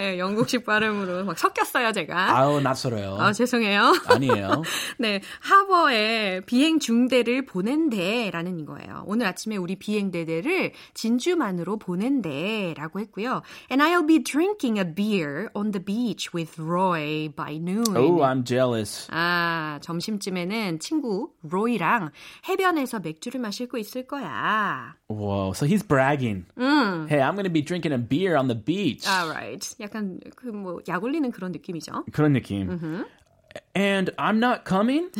네, 0.00 0.18
영국식 0.18 0.64
발음으로 0.64 1.26
막 1.26 1.38
섞였어요, 1.38 1.92
제가. 1.92 2.34
아우 2.34 2.58
낯설어요. 2.62 3.18
아, 3.20 3.34
죄송해요. 3.34 3.92
아니에요. 4.06 4.62
네, 4.98 5.20
하버에 5.40 6.40
비행 6.46 6.78
중대를 6.78 7.44
보낸대라는 7.44 8.64
거예요. 8.64 9.04
오늘 9.04 9.26
아침에 9.26 9.58
우리 9.58 9.76
비행 9.76 10.10
대대를 10.10 10.72
진주만으로 10.94 11.78
보낸대라고 11.78 12.98
했고요. 13.00 13.42
And 13.70 13.82
I'll 13.84 14.08
be 14.08 14.24
drinking 14.24 14.78
a 14.78 14.86
beer 14.86 15.50
on 15.54 15.72
the 15.72 15.84
beach 15.84 16.32
with 16.32 16.58
Roy 16.58 17.28
by 17.28 17.56
noon. 17.56 17.94
Oh, 17.94 18.22
I'm 18.22 18.44
jealous. 18.46 19.06
아, 19.10 19.80
점심쯤에는 19.82 20.78
친구 20.78 21.34
로이랑 21.42 22.10
해변에서 22.48 23.00
맥주를 23.00 23.38
마시고 23.38 23.76
있을 23.76 24.06
거야. 24.06 24.94
Whoa, 25.10 25.52
so 25.52 25.66
he's 25.66 25.86
bragging. 25.86 26.46
Hey, 26.56 27.20
I'm 27.20 27.34
going 27.34 27.44
to 27.44 27.50
be 27.50 27.60
drinking 27.60 27.92
a 27.92 27.98
beer 27.98 28.36
on 28.36 28.48
the 28.48 28.54
beach. 28.54 29.06
Alright. 29.06 29.74
약간 29.90 30.20
그 30.36 30.48
뭐 30.52 30.80
약 30.88 31.02
올리는 31.04 31.30
그런 31.30 31.52
느낌이죠. 31.52 32.04
그런 32.12 32.32
느낌. 32.32 32.70
And 33.76 34.12
I'm 34.16 34.36
not 34.36 34.62
coming? 34.66 35.10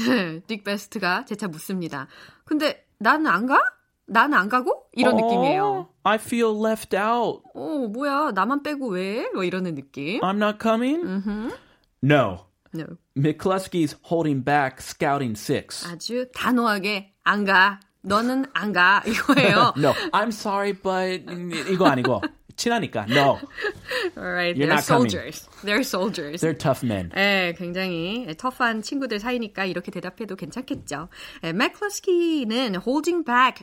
닉 0.49 0.63
베스트가 0.65 1.25
재차 1.25 1.49
묻습니다. 1.49 2.07
근데 2.45 2.87
나는 2.99 3.27
안 3.27 3.47
가? 3.47 3.61
나는 4.07 4.39
안 4.39 4.49
가고? 4.49 4.87
이런 4.93 5.17
느낌이에요. 5.17 5.65
Oh, 5.65 5.89
I 6.05 6.17
feel 6.17 6.55
left 6.57 6.97
out. 6.97 7.43
어, 7.55 7.89
뭐야, 7.93 8.33
나만 8.35 8.63
빼고 8.63 8.89
왜? 8.89 9.29
뭐 9.35 9.45
이러는 9.45 9.75
느낌. 9.75 10.21
I'm 10.21 10.37
not 10.43 10.59
coming? 10.61 11.03
No. 12.03 12.47
No. 12.75 12.87
McCluskey's 13.17 13.97
holding 14.11 14.45
back 14.45 14.79
scouting 14.81 15.33
six. 15.39 15.87
아주 15.89 16.29
단호하게 16.35 17.13
안 17.25 17.45
가. 17.45 17.81
너는 18.03 18.47
안 18.55 18.73
가. 18.73 19.03
이거예요. 19.07 19.75
No, 19.77 19.93
I'm 20.13 20.29
sorry, 20.29 20.73
but 20.73 21.25
이거 21.71 21.87
아니고 21.87 22.23
친하니까. 22.57 23.07
No. 23.09 23.39
Alright, 24.17 24.57
You're 24.57 24.67
they're 24.67 24.75
not 24.75 24.87
coming. 24.87 25.11
soldiers. 25.11 25.49
They're 25.65 25.81
soldiers. 25.85 26.41
They're 26.41 26.57
tough 26.57 26.83
men. 26.85 27.11
네, 27.15 27.55
굉장히 27.57 28.27
터프한 28.37 28.83
친구들 28.83 29.19
사이니까 29.21 29.65
이렇게 29.65 29.91
대답해도 29.91 30.37
괜찮겠죠. 30.37 31.09
네, 31.43 31.53
맥클러스키는 31.53 32.77
holding 32.87 33.25
back 33.25 33.63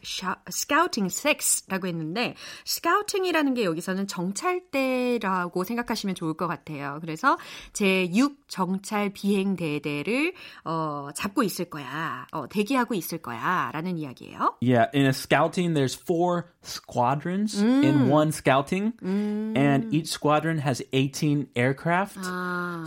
scouting 0.50 1.08
six라고 1.12 1.88
했는데 1.88 2.36
scouting이라는 2.66 3.54
게 3.54 3.64
여기서는 3.64 4.08
정찰대라고 4.08 5.64
생각하시면 5.64 6.16
좋을 6.16 6.36
것 6.36 6.48
같아요. 6.48 6.98
그래서 7.02 7.38
제6 7.74 8.36
정찰 8.48 9.10
비행 9.10 9.56
대대를 9.56 10.34
어, 10.66 11.10
잡고 11.16 11.44
있을 11.44 11.66
거야. 11.66 12.28
어, 12.32 12.48
대기하고 12.48 12.94
있을 12.94 13.20
거야. 13.20 13.72
라는 13.74 13.98
이야기예요. 13.98 14.56
Yeah, 14.62 14.90
in 14.94 15.06
a 15.06 15.14
scouting, 15.14 15.74
there's 15.74 15.96
four 15.96 16.46
squadrons 16.67 17.61
in 17.61 18.09
one 18.09 18.33
scouting, 18.33 18.93
and 19.03 19.93
each 19.93 20.09
squadron 20.09 20.59
has 20.59 20.83
18 20.93 21.49
aircraft. 21.57 22.19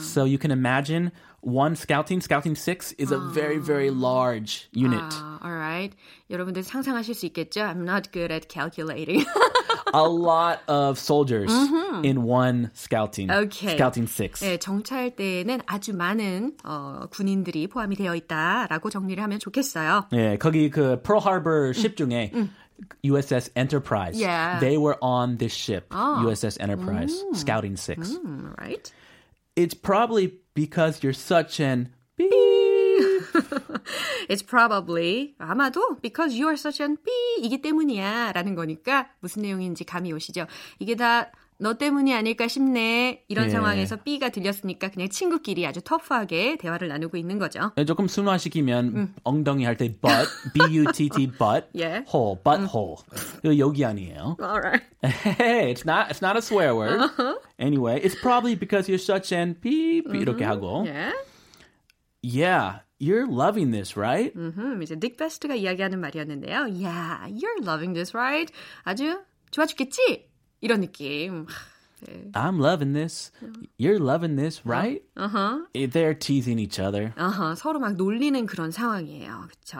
So 0.02 0.26
you 0.26 0.38
can 0.38 0.52
imagine 0.52 1.12
one 1.42 1.76
scouting, 1.76 2.22
scouting 2.22 2.56
six, 2.56 2.92
is 2.94 3.12
a 3.12 3.20
very, 3.20 3.58
very 3.60 3.92
large 3.92 4.68
unit. 4.74 5.00
아, 5.14 5.40
alright. 5.46 5.94
여러분들 6.32 6.64
상상하실 6.64 7.14
수 7.14 7.26
있겠죠? 7.28 7.62
I'm 7.62 7.84
not 7.86 8.12
good 8.12 8.32
at 8.32 8.50
calculating. 8.50 9.24
a 9.94 10.04
lot 10.04 10.60
of 10.68 10.98
soldiers 10.98 11.52
in 12.04 12.24
one 12.24 12.72
scouting. 12.74 13.30
Okay. 13.30 13.76
Scouting 13.78 14.08
six. 14.08 14.42
네, 14.42 14.58
정찰대에는 14.58 15.62
아주 15.68 15.94
많은 15.94 16.54
어, 16.64 17.06
군인들이 17.12 17.68
포함이 17.68 17.96
되어 17.96 18.16
있다라고 18.16 18.90
정리를 18.90 19.22
하면 19.24 19.38
좋겠어요. 19.40 20.08
예, 20.14 20.38
거기 20.38 20.72
그 20.72 21.00
Pearl 21.04 21.22
Harbor 21.22 21.70
ship 21.76 21.96
중에 21.96 22.32
USS 23.04 23.50
Enterprise. 23.56 24.20
Yeah. 24.20 24.60
They 24.60 24.78
were 24.78 24.98
on 25.02 25.38
this 25.38 25.54
ship, 25.54 25.90
USS 25.90 26.58
Enterprise, 26.60 27.24
Scouting 27.34 27.78
Six. 27.78 28.18
음, 28.18 28.54
right? 28.60 28.92
It's 29.56 29.74
probably 29.74 30.40
because 30.54 31.02
you're 31.04 31.14
such 31.14 31.60
an 31.60 31.90
beep. 32.18 32.32
It's 34.28 34.42
probably 34.42 35.36
아마도 35.40 36.02
because 36.02 36.34
you 36.34 36.48
are 36.48 36.58
such 36.58 36.82
an 36.82 36.98
B 37.04 37.12
이기 37.44 37.62
때문이야 37.62 38.34
라는 38.34 38.56
거니까 38.56 39.08
무슨 39.20 39.44
내용인지 39.44 39.84
감이 39.86 40.12
오시죠? 40.14 40.48
이게 40.80 40.96
다 40.96 41.32
너 41.61 41.75
때문이 41.75 42.15
아닐까 42.15 42.49
싶네. 42.49 43.25
이런 43.29 43.47
예. 43.47 43.51
상황에서 43.51 43.97
B가 43.97 44.31
들렸으니까 44.31 44.89
그냥 44.91 45.09
친구끼리 45.11 45.67
아주 45.67 45.81
터프하게 45.83 46.57
대화를 46.57 46.89
나누고 46.89 47.17
있는 47.19 47.39
거죠. 47.39 47.73
조금 47.87 48.09
순화시키면 48.09 49.15
엉덩이 49.25 49.65
할 49.65 49.77
때 49.77 49.89
butt, 49.89 50.29
B-U-T-T, 50.55 51.33
butt, 51.39 51.69
Yeah. 51.75 52.05
hole, 52.11 52.37
butt 52.43 52.65
hole. 52.65 52.97
이거 53.45 53.59
여기 53.59 53.85
아니에요. 53.85 54.37
Alright. 54.41 54.85
Hey, 55.05 55.71
it's 55.71 55.85
not, 55.85 56.11
it's 56.11 56.23
not 56.23 56.37
a 56.37 56.43
swear 56.43 56.75
word. 56.75 56.99
Anyway, 57.59 58.01
it's 58.03 58.15
probably 58.19 58.55
because 58.55 58.89
you're 58.89 58.99
such 58.99 59.33
an 59.33 59.55
beep 59.61 60.07
이렇게 60.13 60.45
하고. 60.45 60.85
Yeah. 60.87 61.13
Yeah, 62.23 62.81
you're 62.99 63.27
loving 63.27 63.71
this, 63.71 63.97
right? 63.97 64.33
음, 64.37 64.81
이제 64.83 64.95
닉 64.99 65.17
베스트가 65.17 65.55
이야기하는 65.55 66.01
말이었는데요. 66.01 66.69
Yeah, 66.69 67.29
you're 67.29 67.61
loving 67.63 67.95
this, 67.95 68.15
right? 68.15 68.53
아주 68.85 69.21
좋아 69.51 69.67
죽겠지? 69.67 70.30
이런 70.61 70.81
느낌. 70.81 71.47
I'm 72.33 72.59
loving 72.59 72.95
this. 72.95 73.31
You're 73.79 73.99
loving 73.99 74.37
this, 74.37 74.63
right? 74.65 75.03
어허. 75.17 75.67
They're 75.93 76.15
teasing 76.19 76.59
each 76.59 76.81
other. 76.81 77.13
어허, 77.19 77.57
서로 77.57 77.79
막 77.79 77.97
놀리는 77.97 78.47
그런 78.47 78.71
상황이에요. 78.71 79.49
그쵸? 79.51 79.79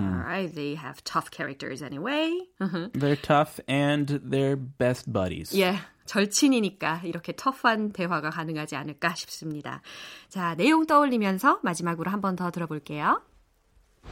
Alright, 0.00 0.54
they 0.54 0.76
have 0.76 1.04
tough 1.04 1.28
characters 1.30 1.82
anyway. 1.84 2.40
으흠. 2.62 2.92
They're 2.92 3.20
tough 3.20 3.60
and 3.68 4.18
they're 4.24 4.56
best 4.56 5.12
buddies. 5.12 5.54
예, 5.60 5.74
절친이니까 6.06 7.02
이렇게 7.04 7.34
터프한 7.36 7.92
대화가 7.92 8.30
가능하지 8.30 8.74
않을까 8.74 9.14
싶습니다. 9.14 9.82
자, 10.30 10.54
내용 10.54 10.86
떠올리면서 10.86 11.60
마지막으로 11.62 12.10
한 12.10 12.22
번 12.22 12.34
더 12.34 12.50
들어볼게요. 12.50 13.20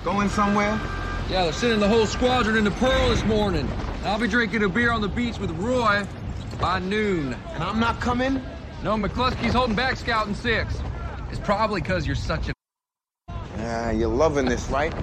Going 0.04 0.30
somewhere? 0.30 0.76
Yeah, 1.28 1.42
they're 1.42 1.52
sending 1.52 1.80
the 1.80 1.88
whole 1.88 2.06
squadron 2.06 2.56
into 2.56 2.70
Pearl 2.70 3.08
this 3.08 3.24
morning. 3.24 3.68
I'll 4.04 4.18
be 4.18 4.28
drinking 4.28 4.62
a 4.62 4.68
beer 4.68 4.92
on 4.92 5.00
the 5.00 5.08
beach 5.08 5.38
with 5.38 5.50
Roy 5.58 6.06
by 6.60 6.78
noon. 6.78 7.34
And 7.54 7.62
I'm 7.64 7.80
not 7.80 8.00
coming? 8.00 8.40
No, 8.84 8.94
McCluskey's 8.94 9.52
holding 9.52 9.74
back 9.74 9.96
Scouting 9.96 10.36
6. 10.36 10.74
It's 11.30 11.40
probably 11.40 11.80
because 11.80 12.06
you're 12.06 12.14
such 12.14 12.48
a 12.48 12.52
Yeah, 13.58 13.90
you're 13.90 14.08
loving 14.08 14.46
this, 14.46 14.70
right? 14.70 14.94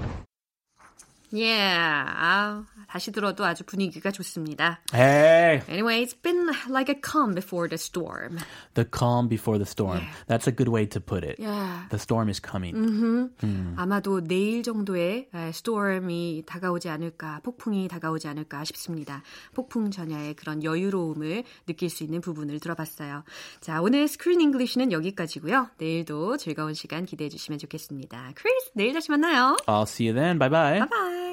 예, 1.34 1.58
아, 1.58 2.64
다시 2.94 3.10
들어도 3.10 3.44
아주 3.44 3.64
분위기가 3.64 4.12
좋습니다. 4.12 4.78
Hey, 4.94 5.62
Anyway, 5.68 6.00
it's 6.00 6.14
been 6.14 6.46
like 6.70 6.88
a 6.88 6.94
calm 6.94 7.34
before 7.34 7.68
the 7.68 7.74
storm. 7.76 8.38
the 8.74 8.86
calm 8.88 9.26
before 9.28 9.58
the 9.58 9.66
storm. 9.66 9.98
That's 10.28 10.46
a 10.46 10.54
good 10.54 10.68
way 10.70 10.86
to 10.90 11.00
put 11.00 11.24
it. 11.24 11.42
Yeah. 11.42 11.88
The 11.90 11.98
storm 11.98 12.28
is 12.28 12.40
coming. 12.40 13.34
아마도 13.76 14.20
내일 14.22 14.62
정도의 14.62 15.26
에, 15.34 15.50
storm이 15.50 16.44
다가오지 16.46 16.88
않을까, 16.88 17.40
폭풍이 17.42 17.88
다가오지 17.88 18.28
않을까 18.28 18.62
싶습니다. 18.62 19.24
폭풍 19.54 19.90
전야의 19.90 20.34
그런 20.34 20.62
여유로움을 20.62 21.42
느낄 21.66 21.90
수 21.90 22.04
있는 22.04 22.20
부분을 22.20 22.60
들어봤어요. 22.60 23.24
자, 23.60 23.82
오늘 23.82 24.06
Screen 24.06 24.40
English는 24.40 24.92
여기까지고요. 24.92 25.70
내일도 25.78 26.36
즐거운 26.36 26.74
시간 26.74 27.06
기대해 27.06 27.28
주시면 27.28 27.58
좋겠습니다. 27.58 28.30
크리스, 28.36 28.70
내일 28.74 28.92
다시 28.92 29.10
만나요. 29.10 29.56
I'll 29.66 29.82
see 29.82 30.08
you 30.08 30.14
then. 30.14 30.38
Bye 30.38 30.48
bye. 30.50 30.78
Bye. 30.88 31.23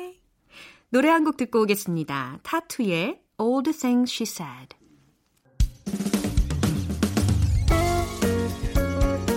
노래 0.93 1.07
한 1.07 1.23
곡 1.23 1.37
듣고 1.37 1.61
오겠습니다. 1.61 2.39
t.A.T.u.의 2.43 3.21
All 3.39 3.63
the 3.63 3.77
Things 3.77 4.11
She 4.13 4.27
Said. 4.27 4.75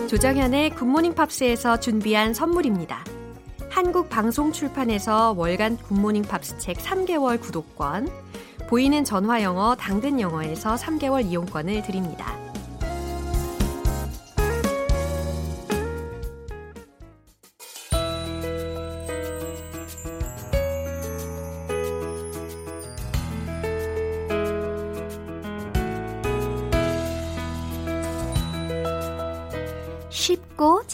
조정현의 0.08 0.70
Good 0.70 0.86
Morning 0.86 1.14
Pops에서 1.14 1.78
준비한 1.78 2.34
선물입니다. 2.34 3.04
한국 3.70 4.10
방송 4.10 4.50
출판에서 4.50 5.34
월간 5.36 5.76
Good 5.76 5.93
Morning 5.93 6.22
Pops 6.22 6.58
책 6.58 6.76
3개월 6.78 7.40
구독권, 7.40 8.08
보이는 8.68 9.04
전화 9.04 9.40
영어 9.40 9.76
당근 9.76 10.20
영어에서 10.20 10.74
3개월 10.74 11.24
이용권을 11.24 11.82
드립니다. 11.84 12.36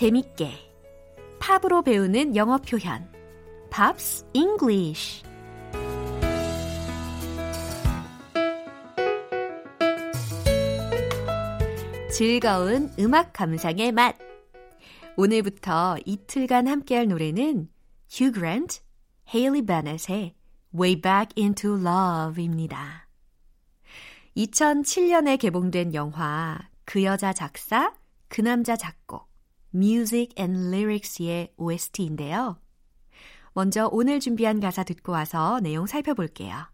재밌게. 0.01 0.51
팝으로 1.41 1.83
배우는 1.83 2.35
영어 2.35 2.57
표현. 2.57 3.07
Pops 3.69 4.25
English 4.33 5.25
즐거운 12.11 12.91
음악 12.99 13.35
감상의 13.35 13.93
맛. 13.93 14.17
오늘부터 15.19 15.99
이틀간 16.07 16.67
함께할 16.67 17.07
노래는 17.07 17.69
휴 18.09 18.33
그랜트, 18.33 18.81
헤일리 19.35 19.67
베넷의 19.67 20.35
Way 20.75 21.03
Back 21.03 21.35
Into 21.37 21.73
Love입니다. 21.75 23.07
2007년에 24.35 25.39
개봉된 25.39 25.93
영화 25.93 26.59
그 26.87 27.05
여자 27.05 27.35
작사, 27.35 27.93
그 28.29 28.41
남자 28.41 28.77
작곡, 28.77 29.30
Music 29.74 30.34
and 30.38 30.70
Lyrics의 30.72 31.54
OST인데요. 31.58 32.58
먼저 33.54 33.89
오늘 33.91 34.20
준비한 34.20 34.60
가사 34.60 34.84
듣고 34.84 35.12
와서 35.12 35.60
내용 35.62 35.86
살펴볼게요. 35.86 36.68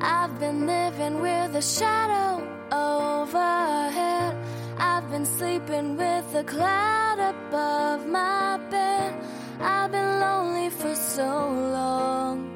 I've 0.00 0.38
been 0.38 0.66
living 0.66 1.20
with 1.20 1.54
a 1.56 1.62
shadow 1.62 2.42
overhead. 2.72 4.36
I've 4.78 5.08
been 5.10 5.26
sleeping 5.26 5.96
with 5.96 6.34
a 6.34 6.44
cloud 6.44 7.18
above 7.18 8.06
my 8.06 8.58
bed. 8.70 9.14
I've 9.60 9.92
been 9.92 10.20
lonely 10.20 10.70
for 10.70 10.94
so 10.94 11.24
long. 11.24 12.48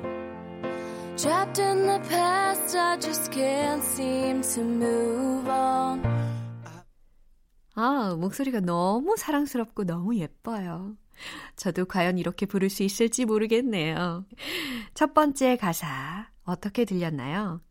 Trapped 1.16 1.58
in 1.58 1.86
the 1.86 2.00
past, 2.08 2.74
I 2.74 2.96
just 2.96 3.30
can't 3.30 3.82
seem 3.84 4.42
to 4.42 4.60
move 4.62 5.48
on. 5.48 6.17
아, 7.81 8.13
목소리가 8.19 8.59
너무 8.59 9.15
사랑스럽고 9.15 9.85
너무 9.85 10.17
예뻐요. 10.17 10.97
저도 11.55 11.85
과연 11.85 12.17
이렇게 12.17 12.45
부를 12.45 12.69
수 12.69 12.83
있을지 12.83 13.23
모르겠네요. 13.23 14.25
첫 14.93 15.13
번째 15.13 15.55
가사, 15.55 16.27
어떻게 16.43 16.83
들렸나요? 16.83 17.61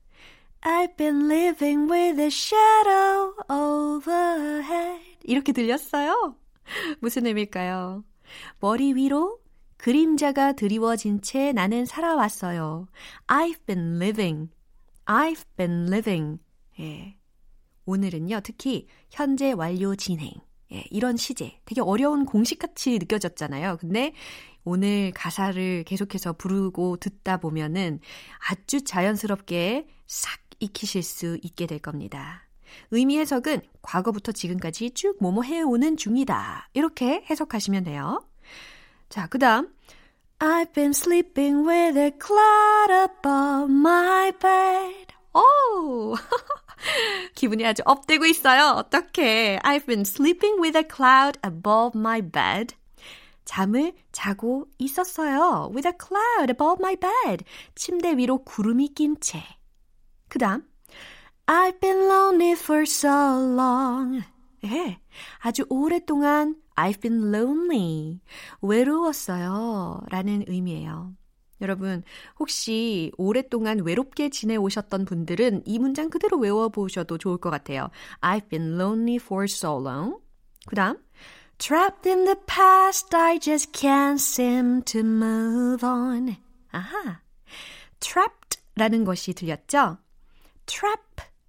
I've 0.63 0.97
been 0.97 1.31
living 1.31 1.93
with 1.93 2.19
a 2.19 2.29
shadow 2.29 3.35
overhead. 3.51 5.05
이렇게 5.25 5.53
들렸어요? 5.53 6.37
무슨 7.01 7.27
의미일까요? 7.27 8.03
머리 8.61 8.95
위로 8.95 9.39
그림자가 9.77 10.53
드리워진 10.53 11.21
채 11.21 11.53
나는 11.53 11.85
살아왔어요. 11.85 12.89
I've 13.27 13.67
been 13.67 13.97
living. 13.97 14.51
I've 15.05 15.45
been 15.59 15.85
living. 15.93 16.39
예. 16.81 17.18
오늘은요, 17.89 18.41
특히 18.45 18.87
현재 19.11 19.53
완료 19.53 19.97
진행. 19.97 20.31
예, 20.73 20.85
이런 20.91 21.17
시제. 21.17 21.59
되게 21.65 21.81
어려운 21.81 22.27
공식같이 22.27 22.99
느껴졌잖아요. 22.99 23.79
근데 23.81 24.13
오늘 24.63 25.11
가사를 25.15 25.85
계속해서 25.85 26.35
부르고 26.35 26.99
듣다 26.99 27.39
보면은 27.39 28.01
아주 28.51 28.85
자연스럽게 28.85 29.89
싹 30.07 30.39
익히실 30.61 31.03
수 31.03 31.39
있게 31.43 31.67
될 31.67 31.79
겁니다. 31.79 32.47
의미 32.91 33.19
해석은 33.19 33.63
과거부터 33.81 34.33
지금까지 34.33 34.91
쭉 34.91 35.17
뭐뭐 35.21 35.45
해오는 35.45 35.97
중이다. 35.97 36.69
이렇게 36.75 37.25
해석하시면 37.31 37.85
돼요. 37.85 38.23
자, 39.09 39.27
그 39.29 39.39
다음. 39.39 39.73
I've 40.41 40.75
been 40.75 40.91
sleeping 40.91 41.67
with 41.67 41.99
a 41.99 42.13
cloud 42.21 42.93
above 42.93 43.73
my 43.73 44.31
bed. 44.33 45.15
오! 45.33 46.15
기분이 47.35 47.65
아주 47.67 47.83
업되고 47.85 48.25
있어요. 48.27 48.75
어떻게? 48.77 49.59
I've 49.63 49.87
been 49.87 50.03
sleeping 50.03 50.61
with 50.61 50.77
a 50.77 50.85
cloud 50.85 51.39
above 51.45 51.99
my 51.99 52.21
bed. 52.21 52.75
잠을 53.45 53.95
자고 54.13 54.67
있었어요. 54.79 55.71
With 55.75 55.89
a 55.89 55.93
cloud 55.99 56.51
above 56.51 56.77
my 56.81 56.97
bed. 56.97 57.45
침대 57.75 58.17
위로 58.17 58.45
구름이 58.45 58.95
낀 58.95 59.17
채. 59.21 59.43
그 60.29 60.39
다음. 60.39 60.63
I've 61.47 61.81
been 61.81 62.09
lonely 62.09 62.53
for 62.53 62.83
so 62.83 63.09
long. 63.09 64.23
예, 64.65 65.01
아주 65.39 65.65
오랫동안 65.71 66.57
I've 66.77 67.01
been 67.01 67.33
lonely. 67.35 68.21
외로웠어요. 68.61 70.03
라는 70.11 70.45
의미예요. 70.47 71.15
여러분, 71.61 72.03
혹시 72.39 73.13
오랫동안 73.17 73.81
외롭게 73.81 74.29
지내오셨던 74.29 75.05
분들은 75.05 75.63
이 75.67 75.79
문장 75.79 76.11
그대로 76.11 76.39
외워보셔도 76.39 77.19
좋을 77.19 77.39
것 77.39 77.51
같아요. 77.51 77.91
I've 78.21 78.49
been 78.49 78.75
lonely 78.81 79.17
for 79.17 79.45
so 79.45 79.81
long. 79.81 80.19
그 80.67 80.77
다음, 80.77 80.97
Trapped 81.59 82.09
in 82.09 82.25
the 82.25 82.37
past, 82.47 83.15
I 83.17 83.41
just 83.41 83.73
can't 83.73 84.21
seem 84.21 84.83
to 84.85 85.01
move 85.01 85.85
on. 85.85 86.37
아하. 86.71 87.21
trapped 87.99 88.61
라는 88.77 89.05
것이 89.05 89.35
들렸죠? 89.35 89.99
trap 90.67 91.03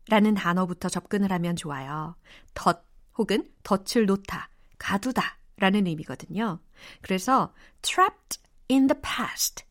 라는 0.08 0.34
단어부터 0.34 0.90
접근을 0.90 1.32
하면 1.32 1.56
좋아요. 1.56 2.16
덫 2.56 2.84
혹은 3.20 3.48
덫을 3.62 4.08
놓다, 4.08 4.50
가두다 4.80 5.38
라는 5.58 5.86
의미거든요. 5.86 6.60
그래서 7.02 7.54
trapped 7.84 8.40
in 8.72 8.88
the 8.88 9.00
past. 9.00 9.64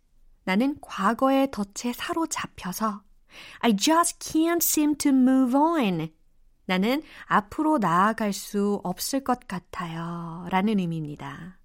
나는 0.48 0.78
과거의 0.80 1.50
덫에 1.50 1.92
사로잡혀서 1.92 3.02
I 3.58 3.76
just 3.76 4.18
can't 4.18 4.62
seem 4.62 4.96
to 4.96 5.11
move 5.11 5.54
on. 5.54 6.08
나는 6.64 7.02
앞으로 7.26 7.76
나아갈 7.76 8.32
수 8.32 8.80
없을 8.82 9.22
것 9.22 9.46
같아요. 9.46 10.46
라는 10.48 10.78
의미입니다. 10.78 11.58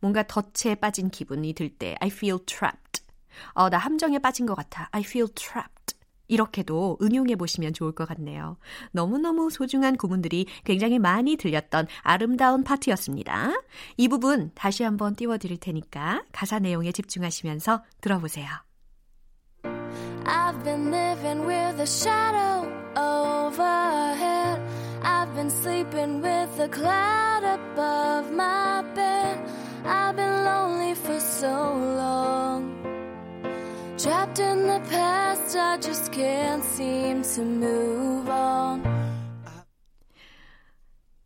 뭔가 0.00 0.24
덫에 0.24 0.74
빠진 0.74 1.08
기분이 1.08 1.52
들 1.52 1.68
때 1.78 1.94
I 2.00 2.08
feel 2.08 2.40
trapped. 2.44 3.04
어, 3.52 3.70
나 3.70 3.78
함정에 3.78 4.18
빠진 4.18 4.44
것 4.44 4.56
같아. 4.56 4.88
I 4.90 5.02
feel 5.02 5.32
trapped. 5.32 5.94
이렇게도 6.28 6.98
응용해 7.02 7.36
보시면 7.36 7.72
좋을 7.72 7.92
것 7.92 8.06
같네요. 8.08 8.56
너무너무 8.92 9.50
소중한 9.50 9.96
구문들이 9.96 10.46
굉장히 10.64 10.98
많이 10.98 11.36
들렸던 11.36 11.86
아름다운 12.02 12.64
파트였습니다. 12.64 13.52
이 13.96 14.08
부분 14.08 14.50
다시 14.54 14.82
한번 14.82 15.14
띄워드릴 15.16 15.58
테니까 15.58 16.24
가사 16.32 16.58
내용에 16.58 16.92
집중하시면서 16.92 17.82
들어보세요. 18.00 18.48
I've 20.26 20.62
been 20.64 20.90
living 20.90 21.46
with 21.46 21.80
a 21.80 21.86
shadow 21.86 22.66
overhead. 22.96 24.60
I've 25.02 25.34
been 25.34 25.50
sleeping 25.50 26.22
with 26.22 26.60
a 26.60 26.68
cloud 26.68 27.44
above 27.44 28.32
my 28.32 28.82
bed. 28.94 29.38
I've 29.84 30.16
been 30.16 30.44
lonely 30.44 30.94
for 30.94 31.20
so 31.20 31.48
long. 31.48 32.83
Trapped 34.04 34.42
in 34.42 34.66
the 34.66 34.80
past, 34.90 35.56
I 35.56 35.80
just 35.80 36.12
can't 36.12 36.62
seem 36.62 37.22
to 37.22 37.42
move 37.42 38.28
on. 38.28 38.82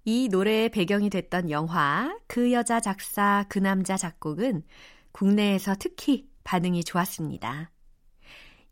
이 0.04 0.28
노래의 0.28 0.68
배경이 0.68 1.10
됐던 1.10 1.50
영화 1.50 2.16
그 2.28 2.52
여자 2.52 2.78
작사 2.78 3.44
그 3.48 3.58
남자 3.58 3.96
작곡은 3.96 4.62
국내에서 5.10 5.74
특히 5.76 6.28
반응이 6.44 6.84
좋았습니다. 6.84 7.72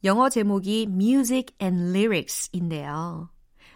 영어 0.04 0.28
제목이 0.28 0.86
Music 0.88 1.56
and 1.60 1.90
Lyrics인데요. 1.90 3.28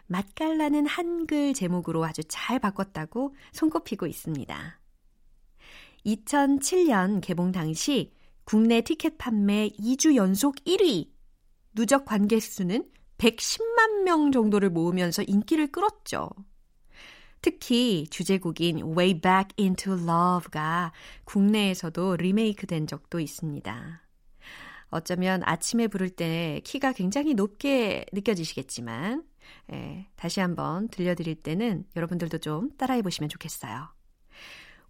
맛깔나는 0.06 0.86
한글 0.86 1.54
제목으로 1.54 2.04
아주 2.04 2.22
잘 2.28 2.60
바꿨다고 2.60 3.34
손꼽히고 3.50 4.06
있습니다. 4.06 4.80
2007년 6.06 7.20
개봉 7.20 7.50
당시 7.50 8.12
국내 8.50 8.80
티켓 8.80 9.16
판매 9.16 9.68
2주 9.78 10.16
연속 10.16 10.56
1위, 10.64 11.08
누적 11.72 12.04
관객 12.04 12.42
수는 12.42 12.84
110만 13.16 14.02
명 14.02 14.32
정도를 14.32 14.70
모으면서 14.70 15.22
인기를 15.22 15.70
끌었죠. 15.70 16.30
특히 17.42 18.08
주제곡인 18.10 18.78
Way 18.78 19.20
Back 19.20 19.54
Into 19.56 19.92
Love가 19.92 20.90
국내에서도 21.22 22.16
리메이크 22.16 22.66
된 22.66 22.88
적도 22.88 23.20
있습니다. 23.20 24.02
어쩌면 24.88 25.42
아침에 25.44 25.86
부를 25.86 26.10
때 26.10 26.60
키가 26.64 26.94
굉장히 26.94 27.34
높게 27.34 28.04
느껴지시겠지만, 28.12 29.22
예, 29.74 30.08
다시 30.16 30.40
한번 30.40 30.88
들려드릴 30.88 31.36
때는 31.36 31.84
여러분들도 31.94 32.38
좀 32.38 32.76
따라해 32.76 33.02
보시면 33.02 33.28
좋겠어요. 33.28 33.94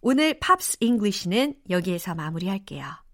오늘 0.01 0.41
Pops 0.41 0.79
English는 0.81 1.57
여기에서 1.69 2.15
마무리할게요. 2.15 3.10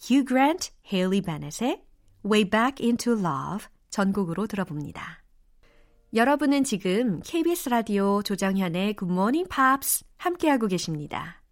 Hugh 0.00 0.26
Grant, 0.26 0.70
Haley 0.92 1.20
Bennett의 1.20 1.82
Way 2.24 2.50
Back 2.50 2.84
Into 2.84 3.12
Love 3.12 3.66
전곡으로 3.90 4.46
들어봅니다. 4.46 5.22
여러분은 6.14 6.64
지금 6.64 7.20
KBS 7.20 7.68
라디오 7.68 8.22
조정현의 8.22 8.96
Good 8.96 9.12
Morning 9.12 9.48
Pops 9.48 10.04
함께하고 10.16 10.66
계십니다. 10.66 11.42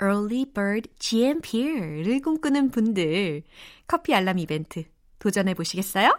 Early 0.00 0.46
Bird 0.52 0.90
GMP를 0.98 2.20
꿈꾸는 2.20 2.70
분들 2.70 3.42
커피 3.86 4.14
알람 4.14 4.38
이벤트 4.38 4.84
도전해 5.18 5.54
보시겠어요? 5.54 6.18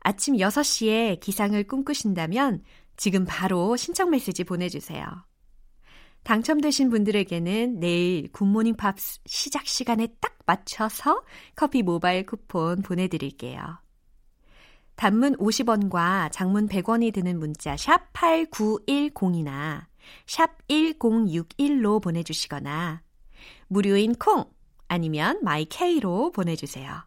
아침 0.00 0.36
6시에 0.36 1.18
기상을 1.18 1.60
꿈꾸신다면 1.64 2.62
지금 2.96 3.24
바로 3.26 3.76
신청 3.76 4.10
메시지 4.10 4.44
보내주세요. 4.44 5.04
당첨되신 6.26 6.90
분들에게는 6.90 7.78
내일 7.78 8.32
Good 8.32 8.47
Morning 8.47 8.74
Pops 8.74 9.20
시작 9.26 9.68
시간에 9.68 10.08
딱 10.20 10.36
맞춰서 10.44 11.22
커피 11.54 11.84
모바일 11.84 12.26
쿠폰 12.26 12.82
보내드릴게요. 12.82 13.78
단문 14.96 15.36
50원과 15.36 16.32
장문 16.32 16.66
100원이 16.66 17.14
드는 17.14 17.38
문자 17.38 17.76
샵 17.76 18.12
8910이나 18.12 19.86
샵 20.26 20.66
1061로 20.66 22.02
보내주시거나 22.02 23.02
무료인 23.68 24.16
콩 24.16 24.50
아니면 24.88 25.38
마이케이로 25.44 26.32
보내주세요. 26.32 27.04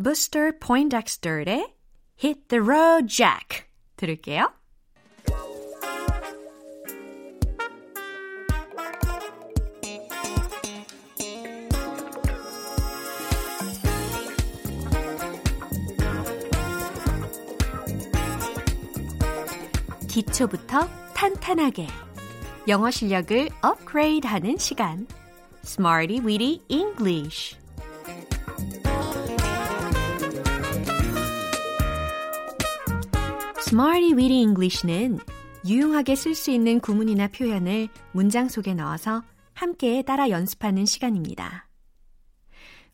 Buster 0.00 0.56
Poindexter의 0.60 1.74
Hit 2.22 2.42
the 2.46 2.62
Road 2.64 3.08
Jack 3.08 3.64
들을게요. 3.96 4.59
기초부터 20.10 20.88
탄탄하게. 21.14 21.86
영어 22.66 22.90
실력을 22.90 23.48
업그레이드 23.62 24.26
하는 24.26 24.58
시간. 24.58 25.06
Smarty 25.64 26.18
Weedy 26.18 26.60
English. 26.68 27.56
Smarty 33.60 34.12
Weedy 34.14 34.40
English는 34.40 35.20
유용하게 35.64 36.16
쓸 36.16 36.34
수 36.34 36.50
있는 36.50 36.80
구문이나 36.80 37.28
표현을 37.28 37.88
문장 38.10 38.48
속에 38.48 38.74
넣어서 38.74 39.22
함께 39.52 40.02
따라 40.02 40.28
연습하는 40.28 40.86
시간입니다. 40.86 41.68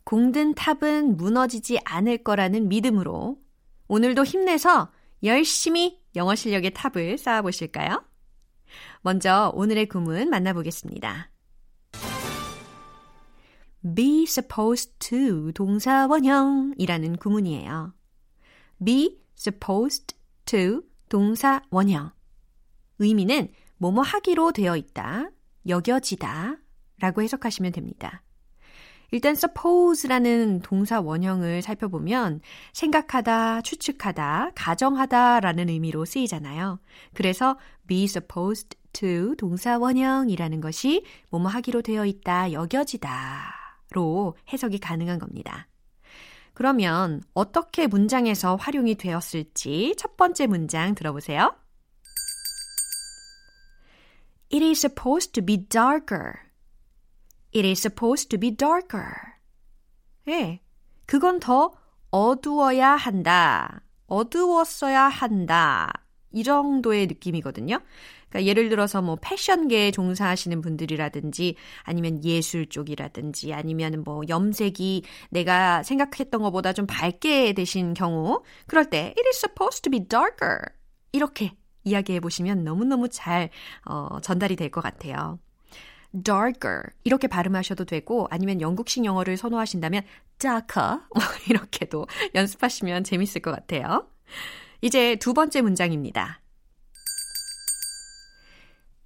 공든 0.05 0.55
탑은 0.55 1.17
무너지지 1.17 1.79
않을 1.83 2.19
거라는 2.19 2.69
믿음으로 2.69 3.39
오늘도 3.89 4.25
힘내서 4.25 4.91
열심히 5.23 5.99
영어 6.17 6.35
실력의 6.35 6.73
탑을 6.73 7.19
쌓아보실까요? 7.19 8.05
먼저 9.03 9.53
오늘의 9.55 9.87
구문 9.87 10.31
만나보겠습니다. 10.31 11.31
be 13.95 14.25
supposed 14.25 14.93
to 14.99 15.53
동사 15.53 16.07
원형이라는 16.07 17.17
구문이에요. 17.17 17.95
be 18.85 19.21
supposed 19.39 20.17
to 20.47 20.83
동사 21.09 21.63
원형. 21.71 22.11
의미는 22.99 23.53
뭐뭐 23.77 24.03
하기로 24.03 24.53
되어 24.53 24.77
있다, 24.77 25.31
여겨지다 25.69 26.57
라고 26.99 27.23
해석하시면 27.23 27.73
됩니다. 27.73 28.23
일단 29.11 29.33
suppose라는 29.33 30.61
동사 30.61 31.01
원형을 31.01 31.63
살펴보면 31.63 32.41
생각하다, 32.73 33.63
추측하다, 33.63 34.53
가정하다 34.55 35.41
라는 35.41 35.69
의미로 35.69 36.05
쓰이잖아요. 36.05 36.81
그래서 37.15 37.59
be 37.87 38.05
supposed 38.05 38.77
to 38.93 39.35
동사 39.37 39.79
원형이라는 39.79 40.61
것이 40.61 41.05
뭐뭐 41.31 41.49
하기로 41.49 41.83
되어 41.83 42.05
있다, 42.07 42.53
여겨지다로 42.53 44.37
해석이 44.53 44.79
가능한 44.79 45.19
겁니다. 45.19 45.69
그러면 46.55 47.23
어떻게 47.35 47.87
문장에서 47.87 48.57
활용이 48.57 48.95
되었을지 48.95 49.95
첫 49.99 50.17
번째 50.17 50.47
문장 50.47 50.95
들어보세요. 50.95 51.55
It 54.51 54.65
is 54.65 54.79
supposed 54.79 55.33
to 55.33 55.45
be 55.45 55.67
darker. 55.69 56.46
It 57.57 57.67
is 57.67 57.81
supposed 57.81 58.29
to 58.31 58.39
be 58.39 58.55
darker. 58.55 59.15
예, 60.29 60.61
그건 61.07 61.41
더 61.41 61.73
어두워야 62.11 62.91
한다. 62.91 63.81
어두웠어야 64.09 65.05
한다. 65.09 65.91
이 66.33 66.45
정도의 66.45 67.07
느낌이거든요. 67.07 67.81
그러니까 68.29 68.47
예를 68.47 68.69
들어서 68.69 69.01
뭐 69.01 69.17
패션계에 69.23 69.91
종사하시는 69.93 70.61
분들이라든지 70.61 71.55
아니면 71.85 72.23
예술 72.25 72.67
쪽이라든지 72.69 73.55
아니면 73.55 74.03
뭐 74.05 74.21
염색이 74.29 75.05
내가 75.31 75.83
생각했던 75.83 76.43
것보다 76.43 76.75
좀 76.75 76.87
밝게 76.87 77.55
되신 77.55 77.95
경우 77.95 78.43
그럴 78.67 78.91
때 78.91 79.15
it 79.17 79.23
is 79.29 79.39
supposed 79.39 79.81
to 79.83 79.91
be 79.91 80.07
darker 80.07 80.59
이렇게 81.13 81.53
이야기해 81.85 82.21
보시면 82.21 82.65
너무너무 82.65 83.09
잘 83.09 83.49
어, 83.87 84.21
전달이 84.21 84.57
될 84.57 84.71
것 84.71 84.83
같아요. 84.83 85.39
Darker 86.23 86.83
이렇게 87.05 87.27
발음하셔도 87.27 87.85
되고 87.85 88.27
아니면 88.31 88.61
영국식 88.61 89.05
영어를 89.05 89.37
선호하신다면 89.37 90.03
darker 90.39 91.01
뭐 91.15 91.23
이렇게도 91.49 92.07
연습하시면 92.35 93.05
재밌을 93.05 93.43
것 93.43 93.53
같아요. 93.53 94.09
이제 94.81 95.17
두 95.17 95.35
번째 95.35 95.63
문장입니다. 95.63 96.41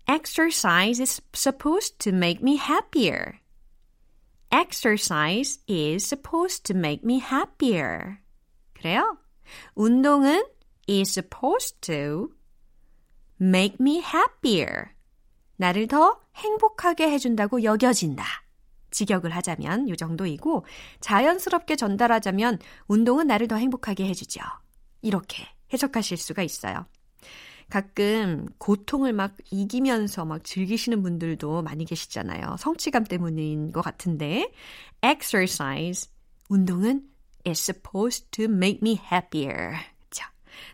Exercise 0.08 1.00
is 1.00 1.22
supposed 1.32 1.98
to 1.98 2.12
make 2.12 2.42
me 2.42 2.56
happier. 2.56 3.38
Exercise 4.50 5.60
is 5.68 6.04
supposed 6.04 6.64
to 6.64 6.76
make 6.76 7.04
me 7.04 7.20
happier. 7.20 8.18
그래요? 8.74 9.18
운동은 9.76 10.42
is 10.88 11.12
supposed 11.12 11.80
to 11.82 12.32
make 13.40 13.76
me 13.80 14.00
happier. 14.00 14.96
나를 15.60 15.88
더 15.88 16.18
행복하게 16.36 17.10
해준다고 17.10 17.62
여겨진다. 17.62 18.24
직역을 18.92 19.30
하자면 19.36 19.88
이 19.88 19.96
정도이고 19.96 20.64
자연스럽게 21.00 21.76
전달하자면 21.76 22.58
운동은 22.88 23.26
나를 23.26 23.46
더 23.46 23.56
행복하게 23.56 24.06
해주죠. 24.06 24.40
이렇게 25.02 25.46
해석하실 25.70 26.16
수가 26.16 26.42
있어요. 26.42 26.86
가끔 27.68 28.46
고통을 28.56 29.12
막 29.12 29.36
이기면서 29.50 30.24
막 30.24 30.42
즐기시는 30.42 31.02
분들도 31.02 31.60
많이 31.60 31.84
계시잖아요. 31.84 32.56
성취감 32.58 33.04
때문인 33.04 33.70
것 33.70 33.82
같은데 33.82 34.50
exercise 35.02 36.10
운동은 36.48 37.02
is 37.46 37.60
supposed 37.60 38.30
to 38.30 38.46
make 38.46 38.78
me 38.82 38.98
happier. 39.12 39.76
그렇죠? 39.98 40.24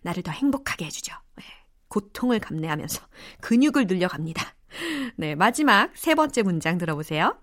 나를 0.02 0.22
더 0.22 0.30
행복하게 0.30 0.84
해주죠. 0.84 1.12
네. 1.34 1.44
고통을 1.88 2.38
감내하면서 2.38 3.02
근육을 3.40 3.88
늘려갑니다. 3.88 4.55
네, 5.18 5.34
마지막 5.34 5.96
세 5.96 6.14
번째 6.14 6.42
문장 6.42 6.76
들어보세요. 6.76 7.38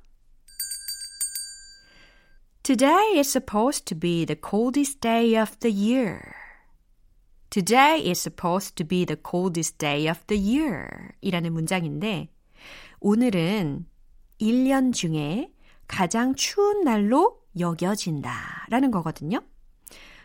Today 2.61 3.17
is 3.17 3.27
supposed 3.27 3.85
to 3.85 3.99
be 3.99 4.25
the 4.25 4.39
coldest 4.39 5.01
day 5.01 5.35
of 5.35 5.57
the 5.57 5.75
year. 5.75 6.19
Today 7.49 8.07
is 8.07 8.21
supposed 8.21 8.75
to 8.75 8.87
be 8.87 9.05
the 9.05 9.17
coldest 9.19 9.79
day 9.79 10.07
of 10.07 10.19
the 10.27 10.39
year. 10.39 10.85
이라는 11.21 11.51
문장인데, 11.51 12.29
오늘은 12.99 13.87
1년 14.39 14.93
중에 14.93 15.51
가장 15.87 16.35
추운 16.35 16.83
날로 16.83 17.41
여겨진다. 17.59 18.67
라는 18.69 18.91
거거든요. 18.91 19.41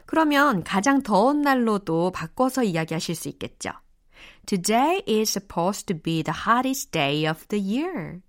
그러면 0.05 0.63
가장 0.65 1.03
더운 1.03 1.41
날로도 1.41 2.13
바꿔서 2.13 2.63
이야기하실 2.63 3.15
수 3.15 3.29
있겠죠. 3.31 3.71
Today 4.49 5.03
is 5.07 5.29
supposed 5.29 5.89
to 5.89 5.95
be 5.95 6.23
the 6.23 6.33
hottest 6.33 6.91
day 6.91 7.29
of 7.29 7.47
the 7.49 7.63
year. 7.63 8.23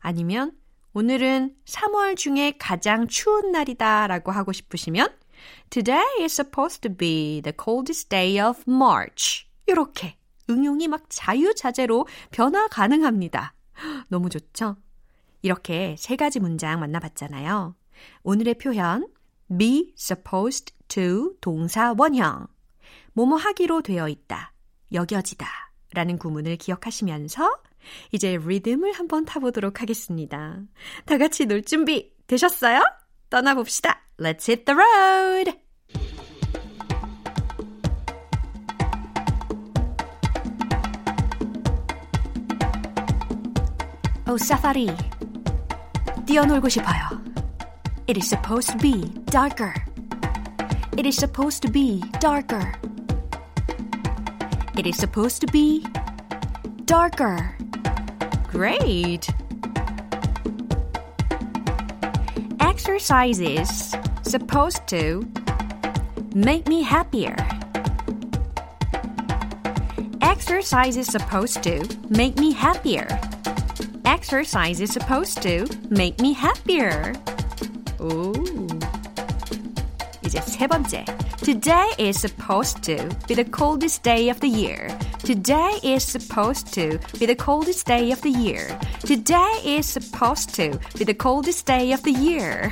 아니면 0.00 0.56
오늘은 0.94 1.54
3월 1.66 2.16
중에 2.16 2.54
가장 2.58 3.06
추운 3.06 3.52
날이다 3.52 4.06
라고 4.06 4.32
하고 4.32 4.52
싶으시면 4.52 5.14
Today 5.68 6.22
is 6.22 6.32
supposed 6.32 6.80
to 6.80 6.96
be 6.96 7.42
the 7.42 7.52
coldest 7.62 8.08
day 8.08 8.40
of 8.40 8.62
March. 8.66 9.46
이렇게 9.66 10.16
응용이 10.48 10.88
막 10.88 11.04
자유자재로 11.10 12.06
변화 12.30 12.66
가능합니다. 12.68 13.52
너무 14.08 14.30
좋죠? 14.30 14.76
이렇게 15.42 15.96
세 15.98 16.16
가지 16.16 16.40
문장 16.40 16.80
만나봤잖아요. 16.80 17.76
오늘의 18.22 18.54
표현 18.54 19.06
be 19.58 19.92
supposed 19.98 20.74
to 20.88 21.34
동사 21.42 21.94
원형 21.98 22.46
뭐뭐 23.12 23.36
하기로 23.36 23.82
되어 23.82 24.08
있다, 24.08 24.51
여겨지다 24.92 25.46
라는 25.94 26.18
구문을 26.18 26.56
기억하시면서 26.56 27.50
이제 28.12 28.38
리듬을 28.38 28.92
한번 28.92 29.24
타보도록 29.24 29.82
하겠습니다. 29.82 30.60
다 31.04 31.18
같이 31.18 31.46
놀 31.46 31.62
준비 31.62 32.12
되셨어요? 32.26 32.82
떠나봅시다. 33.30 34.00
Let's 34.18 34.48
hit 34.48 34.64
the 34.64 34.78
road! 34.78 35.62
오, 44.30 44.38
사파리. 44.38 44.88
뛰어놀고 46.26 46.68
싶어요. 46.68 47.22
It 48.08 48.18
is 48.18 48.28
supposed 48.28 48.72
to 48.72 48.78
be 48.78 49.12
darker. 49.26 49.72
It 50.96 51.06
is 51.06 51.16
supposed 51.16 51.60
to 51.62 51.72
be 51.72 52.00
darker. 52.20 52.91
It 54.81 54.85
is 54.85 54.97
supposed 54.97 55.41
to 55.41 55.47
be 55.47 55.85
darker. 56.85 57.55
Great. 58.47 59.27
Exercise 62.59 63.39
is 63.39 63.95
supposed 64.23 64.87
to 64.87 65.27
make 66.33 66.67
me 66.67 66.83
happier. 66.83 67.35
Exercise 70.21 70.97
is 70.97 71.07
supposed 71.07 71.63
to 71.63 71.83
make 72.09 72.37
me 72.37 72.51
happier. 72.53 73.07
Exercise 74.05 74.79
is 74.79 74.91
supposed 74.91 75.41
to 75.41 75.65
make 75.89 76.19
me 76.21 76.33
happier. 76.33 77.13
오. 77.99 78.33
이제 80.23 80.39
세 80.41 80.67
번째. 80.67 81.03
Today 81.42 81.90
is 81.98 82.20
supposed 82.20 82.84
to 82.84 83.10
be 83.26 83.34
the 83.34 83.44
coldest 83.44 84.04
day 84.04 84.28
of 84.28 84.38
the 84.38 84.48
year. 84.48 84.96
Today 85.18 85.80
is 85.82 86.04
supposed 86.04 86.72
to 86.74 87.00
be 87.18 87.26
the 87.26 87.34
coldest 87.34 87.84
day 87.84 88.12
of 88.12 88.22
the 88.22 88.30
year. 88.30 88.78
Today 89.00 89.52
is 89.64 89.86
supposed 89.86 90.54
to 90.54 90.78
be 90.96 91.04
the 91.04 91.14
coldest 91.14 91.66
day 91.66 91.90
of 91.90 92.04
the 92.04 92.12
year. 92.12 92.70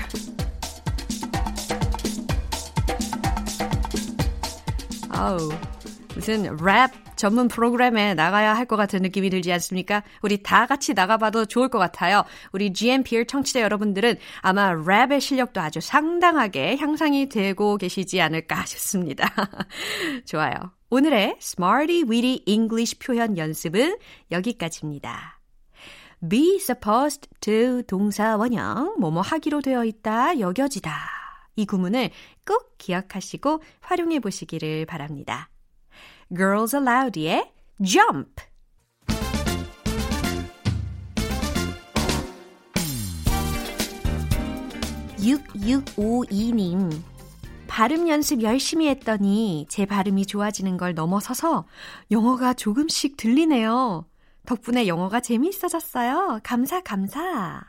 아우, 5.10 5.50
무슨 6.14 6.42
랩 6.56 6.90
전문 7.16 7.48
프로그램에 7.48 8.14
나가야 8.14 8.54
할 8.54 8.66
것 8.66 8.76
같은 8.76 9.02
느낌이 9.02 9.30
들지 9.30 9.52
않습니까? 9.52 10.02
우리 10.22 10.42
다 10.42 10.66
같이 10.66 10.94
나가봐도 10.94 11.46
좋을 11.46 11.68
것 11.68 11.78
같아요. 11.78 12.24
우리 12.52 12.72
GMPR 12.72 13.26
청취자 13.26 13.60
여러분들은 13.62 14.16
아마 14.42 14.72
랩의 14.74 15.20
실력도 15.20 15.60
아주 15.60 15.80
상당하게 15.80 16.76
향상이 16.76 17.28
되고 17.28 17.76
계시지 17.76 18.20
않을까 18.20 18.64
싶습니다. 18.66 19.28
좋아요. 20.24 20.54
오늘의 20.90 21.36
Smarty 21.40 22.02
Weedy 22.04 22.42
English 22.46 22.98
표현 22.98 23.36
연습은 23.36 23.98
여기까지입니다. 24.30 25.40
be 26.28 26.56
supposed 26.56 27.28
to 27.40 27.82
동사 27.82 28.36
원형 28.36 28.96
뭐뭐 29.00 29.22
하기로 29.22 29.62
되어 29.62 29.84
있다 29.84 30.38
여겨지다 30.38 30.92
이 31.56 31.64
구문을 31.64 32.10
꼭 32.46 32.74
기억하시고 32.78 33.62
활용해 33.80 34.20
보시기를 34.20 34.86
바랍니다. 34.86 35.48
Girls 36.32 36.76
Aloud의 36.76 37.50
Jump 37.82 38.42
6652님. 45.18 47.02
발음 47.66 48.08
연습 48.08 48.42
열심히 48.42 48.88
했더니 48.88 49.66
제 49.68 49.86
발음이 49.86 50.26
좋아지는 50.26 50.76
걸 50.76 50.94
넘어서서 50.94 51.66
영어가 52.10 52.54
조금씩 52.54 53.16
들리네요. 53.16 54.06
덕분에 54.46 54.86
영어가 54.86 55.20
재미있어졌어요. 55.20 56.40
감사, 56.42 56.80
감사. 56.80 57.64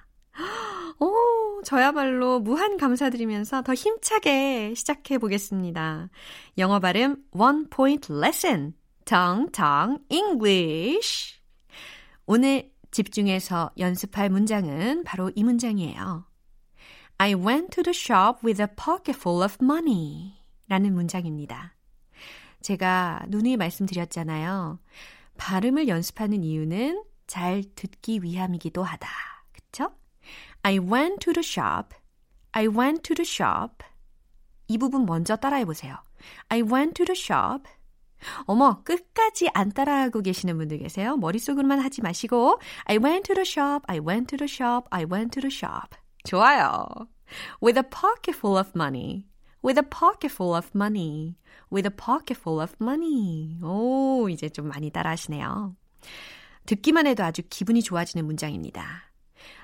오, 1.04 1.64
저야말로 1.64 2.40
무한 2.40 2.78
감사드리면서 2.78 3.64
더 3.64 3.74
힘차게 3.74 4.76
시작해 4.76 5.18
보겠습니다. 5.18 6.10
영어 6.60 6.80
발음 6.80 7.26
One 7.32 7.66
Point 7.72 8.14
Lesson. 8.14 8.74
텅텅 9.04 9.98
English. 10.10 11.40
오늘 12.28 12.72
집중해서 12.92 13.72
연습할 13.80 14.30
문장은 14.30 15.04
바로 15.04 15.32
이 15.36 15.44
문장이에요. 15.44 16.28
I 17.18 17.34
went 17.34 17.70
to 17.72 17.84
the 17.84 17.96
shop 17.96 18.46
with 18.46 18.62
a 18.62 18.68
pocket 18.68 19.20
full 19.20 19.44
of 19.44 19.58
money. 19.60 20.34
라는 20.68 20.94
문장입니다. 20.94 21.76
제가 22.62 23.24
누누이 23.28 23.58
말씀드렸잖아요. 23.58 24.78
발음을 25.38 25.88
연습하는 25.88 26.44
이유는 26.44 27.04
잘 27.26 27.64
듣기 27.76 28.22
위함이기도 28.22 28.84
하다. 28.84 29.31
I 30.64 30.80
went 30.80 31.20
to 31.22 31.34
the 31.34 31.44
shop. 31.44 31.96
I 32.54 32.68
went 32.68 33.04
to 33.04 33.16
the 33.16 33.26
shop. 33.26 33.84
이 34.68 34.78
부분 34.78 35.06
먼저 35.06 35.36
따라해 35.36 35.66
보세요. 35.66 35.98
I 36.50 36.62
went 36.62 36.94
to 36.94 37.06
the 37.06 37.18
shop. 37.18 37.70
어머, 38.46 38.84
끝까지 38.84 39.50
안 39.54 39.72
따라하고 39.72 40.22
계시는 40.22 40.58
분들 40.58 40.78
계세요? 40.78 41.18
머릿속으로만 41.18 41.80
하지 41.80 42.02
마시고 42.02 42.60
I 42.86 42.98
went 42.98 43.24
to 43.28 43.36
the 43.36 43.46
shop, 43.46 43.84
I 43.88 44.00
went 44.00 44.28
to 44.28 44.38
the 44.38 44.48
shop, 44.48 44.88
I 44.92 45.06
went 45.06 45.32
to 45.32 45.42
the 45.42 45.52
shop. 45.52 45.98
좋아요. 46.26 46.86
With 47.62 47.78
a 47.80 47.84
pocket 47.84 48.38
full 48.38 48.58
of 48.58 48.72
money. 48.76 49.28
With 49.64 49.80
a 49.80 49.88
pocket 49.88 50.32
full 50.32 50.56
of 50.56 50.70
money. 50.76 51.38
With 51.72 51.88
a 51.88 51.96
pocket 51.96 52.40
full 52.40 52.62
of 52.62 52.76
money. 52.82 53.58
오, 53.64 54.30
이제 54.30 54.50
좀 54.50 54.68
많이 54.68 54.92
따라하시네요. 54.92 55.76
듣기만 56.66 57.08
해도 57.08 57.24
아주 57.24 57.42
기분이 57.50 57.82
좋아지는 57.82 58.26
문장입니다. 58.26 59.11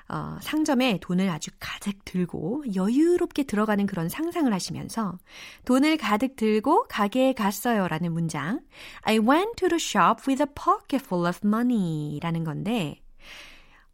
어, 0.09 0.37
상점에 0.41 0.99
돈을 1.01 1.29
아주 1.29 1.51
가득 1.59 2.05
들고 2.05 2.63
여유롭게 2.75 3.43
들어가는 3.43 3.85
그런 3.85 4.07
상상을 4.07 4.51
하시면서 4.53 5.17
돈을 5.65 5.97
가득 5.97 6.35
들고 6.35 6.85
가게에 6.87 7.33
갔어요 7.33 7.87
라는 7.87 8.13
문장 8.13 8.61
I 9.01 9.19
went 9.19 9.55
to 9.57 9.67
the 9.67 9.79
shop 9.81 10.23
with 10.27 10.41
a 10.41 10.47
pocket 10.47 11.05
full 11.05 11.27
of 11.27 11.39
money 11.45 12.19
라는 12.21 12.43
건데 12.43 13.01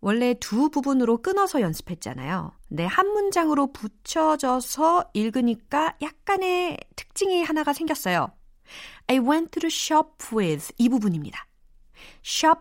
원래 0.04 0.34
두 0.34 0.70
부분으로 0.70 1.22
끊어서 1.22 1.62
연습했잖아요. 1.62 2.52
근데 2.68 2.86
한 2.86 3.08
문장으로 3.08 3.72
붙여져서 3.72 5.12
읽으니까 5.14 5.96
약간의 6.02 6.78
특징이 6.98 7.42
하나가 7.42 7.72
생겼어요. 7.72 8.28
I 9.08 9.20
went 9.20 9.52
to 9.52 9.62
the 9.62 9.72
shop 9.72 10.36
with 10.36 10.74
이 10.78 10.90
부분입니다. 10.90 11.48
shop 12.22 12.60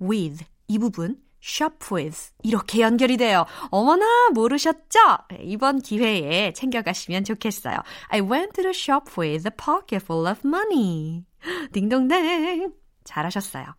with 0.00 0.44
이 0.68 0.78
부분 0.78 1.20
shop 1.42 1.76
with 1.92 2.32
이렇게 2.42 2.80
연결이 2.80 3.16
돼요. 3.16 3.46
어머나 3.70 4.30
모르셨죠? 4.34 4.98
이번 5.40 5.80
기회에 5.80 6.52
챙겨가시면 6.52 7.24
좋겠어요. 7.24 7.76
I 8.08 8.20
went 8.20 8.52
to 8.54 8.62
the 8.62 8.74
shop 8.74 9.12
with 9.18 9.46
a 9.46 9.52
pocket 9.56 10.04
full 10.04 10.30
of 10.30 10.46
money. 10.46 11.24
딩동댕 11.72 12.72
잘하셨어요. 13.04 13.74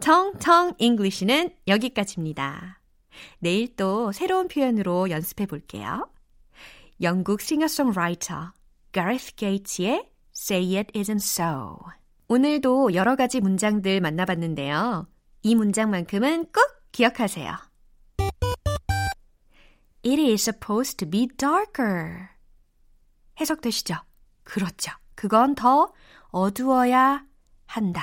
텅텅 0.00 0.72
English는 0.78 1.50
여기까지입니다. 1.66 2.80
내일 3.40 3.74
또 3.76 4.12
새로운 4.12 4.48
표현으로 4.48 5.10
연습해 5.10 5.46
볼게요. 5.46 6.08
영국 7.00 7.40
싱어송라이터 7.40 8.52
가레스 8.92 9.34
게이츠의 9.34 10.08
Say 10.34 10.76
It 10.76 10.98
Isn't 10.98 11.16
So. 11.16 11.78
오늘도 12.28 12.94
여러 12.94 13.16
가지 13.16 13.40
문장들 13.40 14.00
만나봤는데요. 14.00 15.06
이 15.42 15.54
문장만큼은 15.54 16.46
꼭 16.46 16.77
기억하세요. 16.92 17.56
It 20.04 20.20
is 20.20 20.42
supposed 20.42 20.96
to 20.98 21.10
be 21.10 21.28
darker. 21.36 22.28
해석되시죠? 23.40 23.96
그렇죠. 24.44 24.92
그건 25.14 25.54
더 25.54 25.92
어두워야 26.30 27.24
한다. 27.66 28.02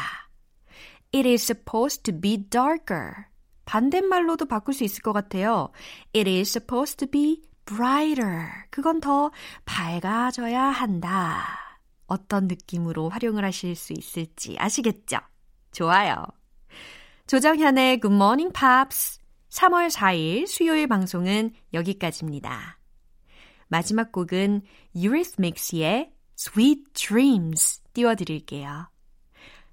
It 1.13 1.27
is 1.27 1.43
supposed 1.43 2.03
to 2.03 2.19
be 2.19 2.37
darker. 2.49 3.25
반대말로도 3.65 4.45
바꿀 4.45 4.73
수 4.73 4.83
있을 4.83 5.01
것 5.01 5.13
같아요. 5.13 5.71
It 6.13 6.29
is 6.29 6.49
supposed 6.51 6.97
to 6.97 7.07
be 7.09 7.41
brighter. 7.65 8.49
그건 8.69 8.99
더 8.99 9.31
밝아져야 9.65 10.61
한다. 10.61 11.43
어떤 12.07 12.47
느낌으로 12.47 13.09
활용을 13.09 13.43
하실 13.43 13.75
수 13.75 13.93
있을지 13.93 14.55
아시겠죠? 14.59 15.17
좋아요. 15.71 16.25
조정현의 17.27 18.01
Good 18.01 18.13
Morning 18.13 18.53
Pops 18.53 19.19
3월 19.49 19.89
4일 19.89 20.45
수요일 20.45 20.87
방송은 20.87 21.53
여기까지입니다. 21.73 22.77
마지막 23.67 24.11
곡은 24.11 24.61
Eurythmics의 24.95 26.11
Sweet 26.37 26.83
Dreams 26.93 27.81
띄워드릴게요. 27.93 28.91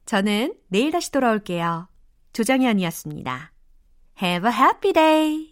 저는 0.06 0.54
내일 0.68 0.92
다시 0.92 1.12
돌아올게요. 1.12 1.88
조정현이었습니다. 2.32 3.52
Have 4.22 4.50
a 4.50 4.56
happy 4.56 4.92
day! 4.94 5.51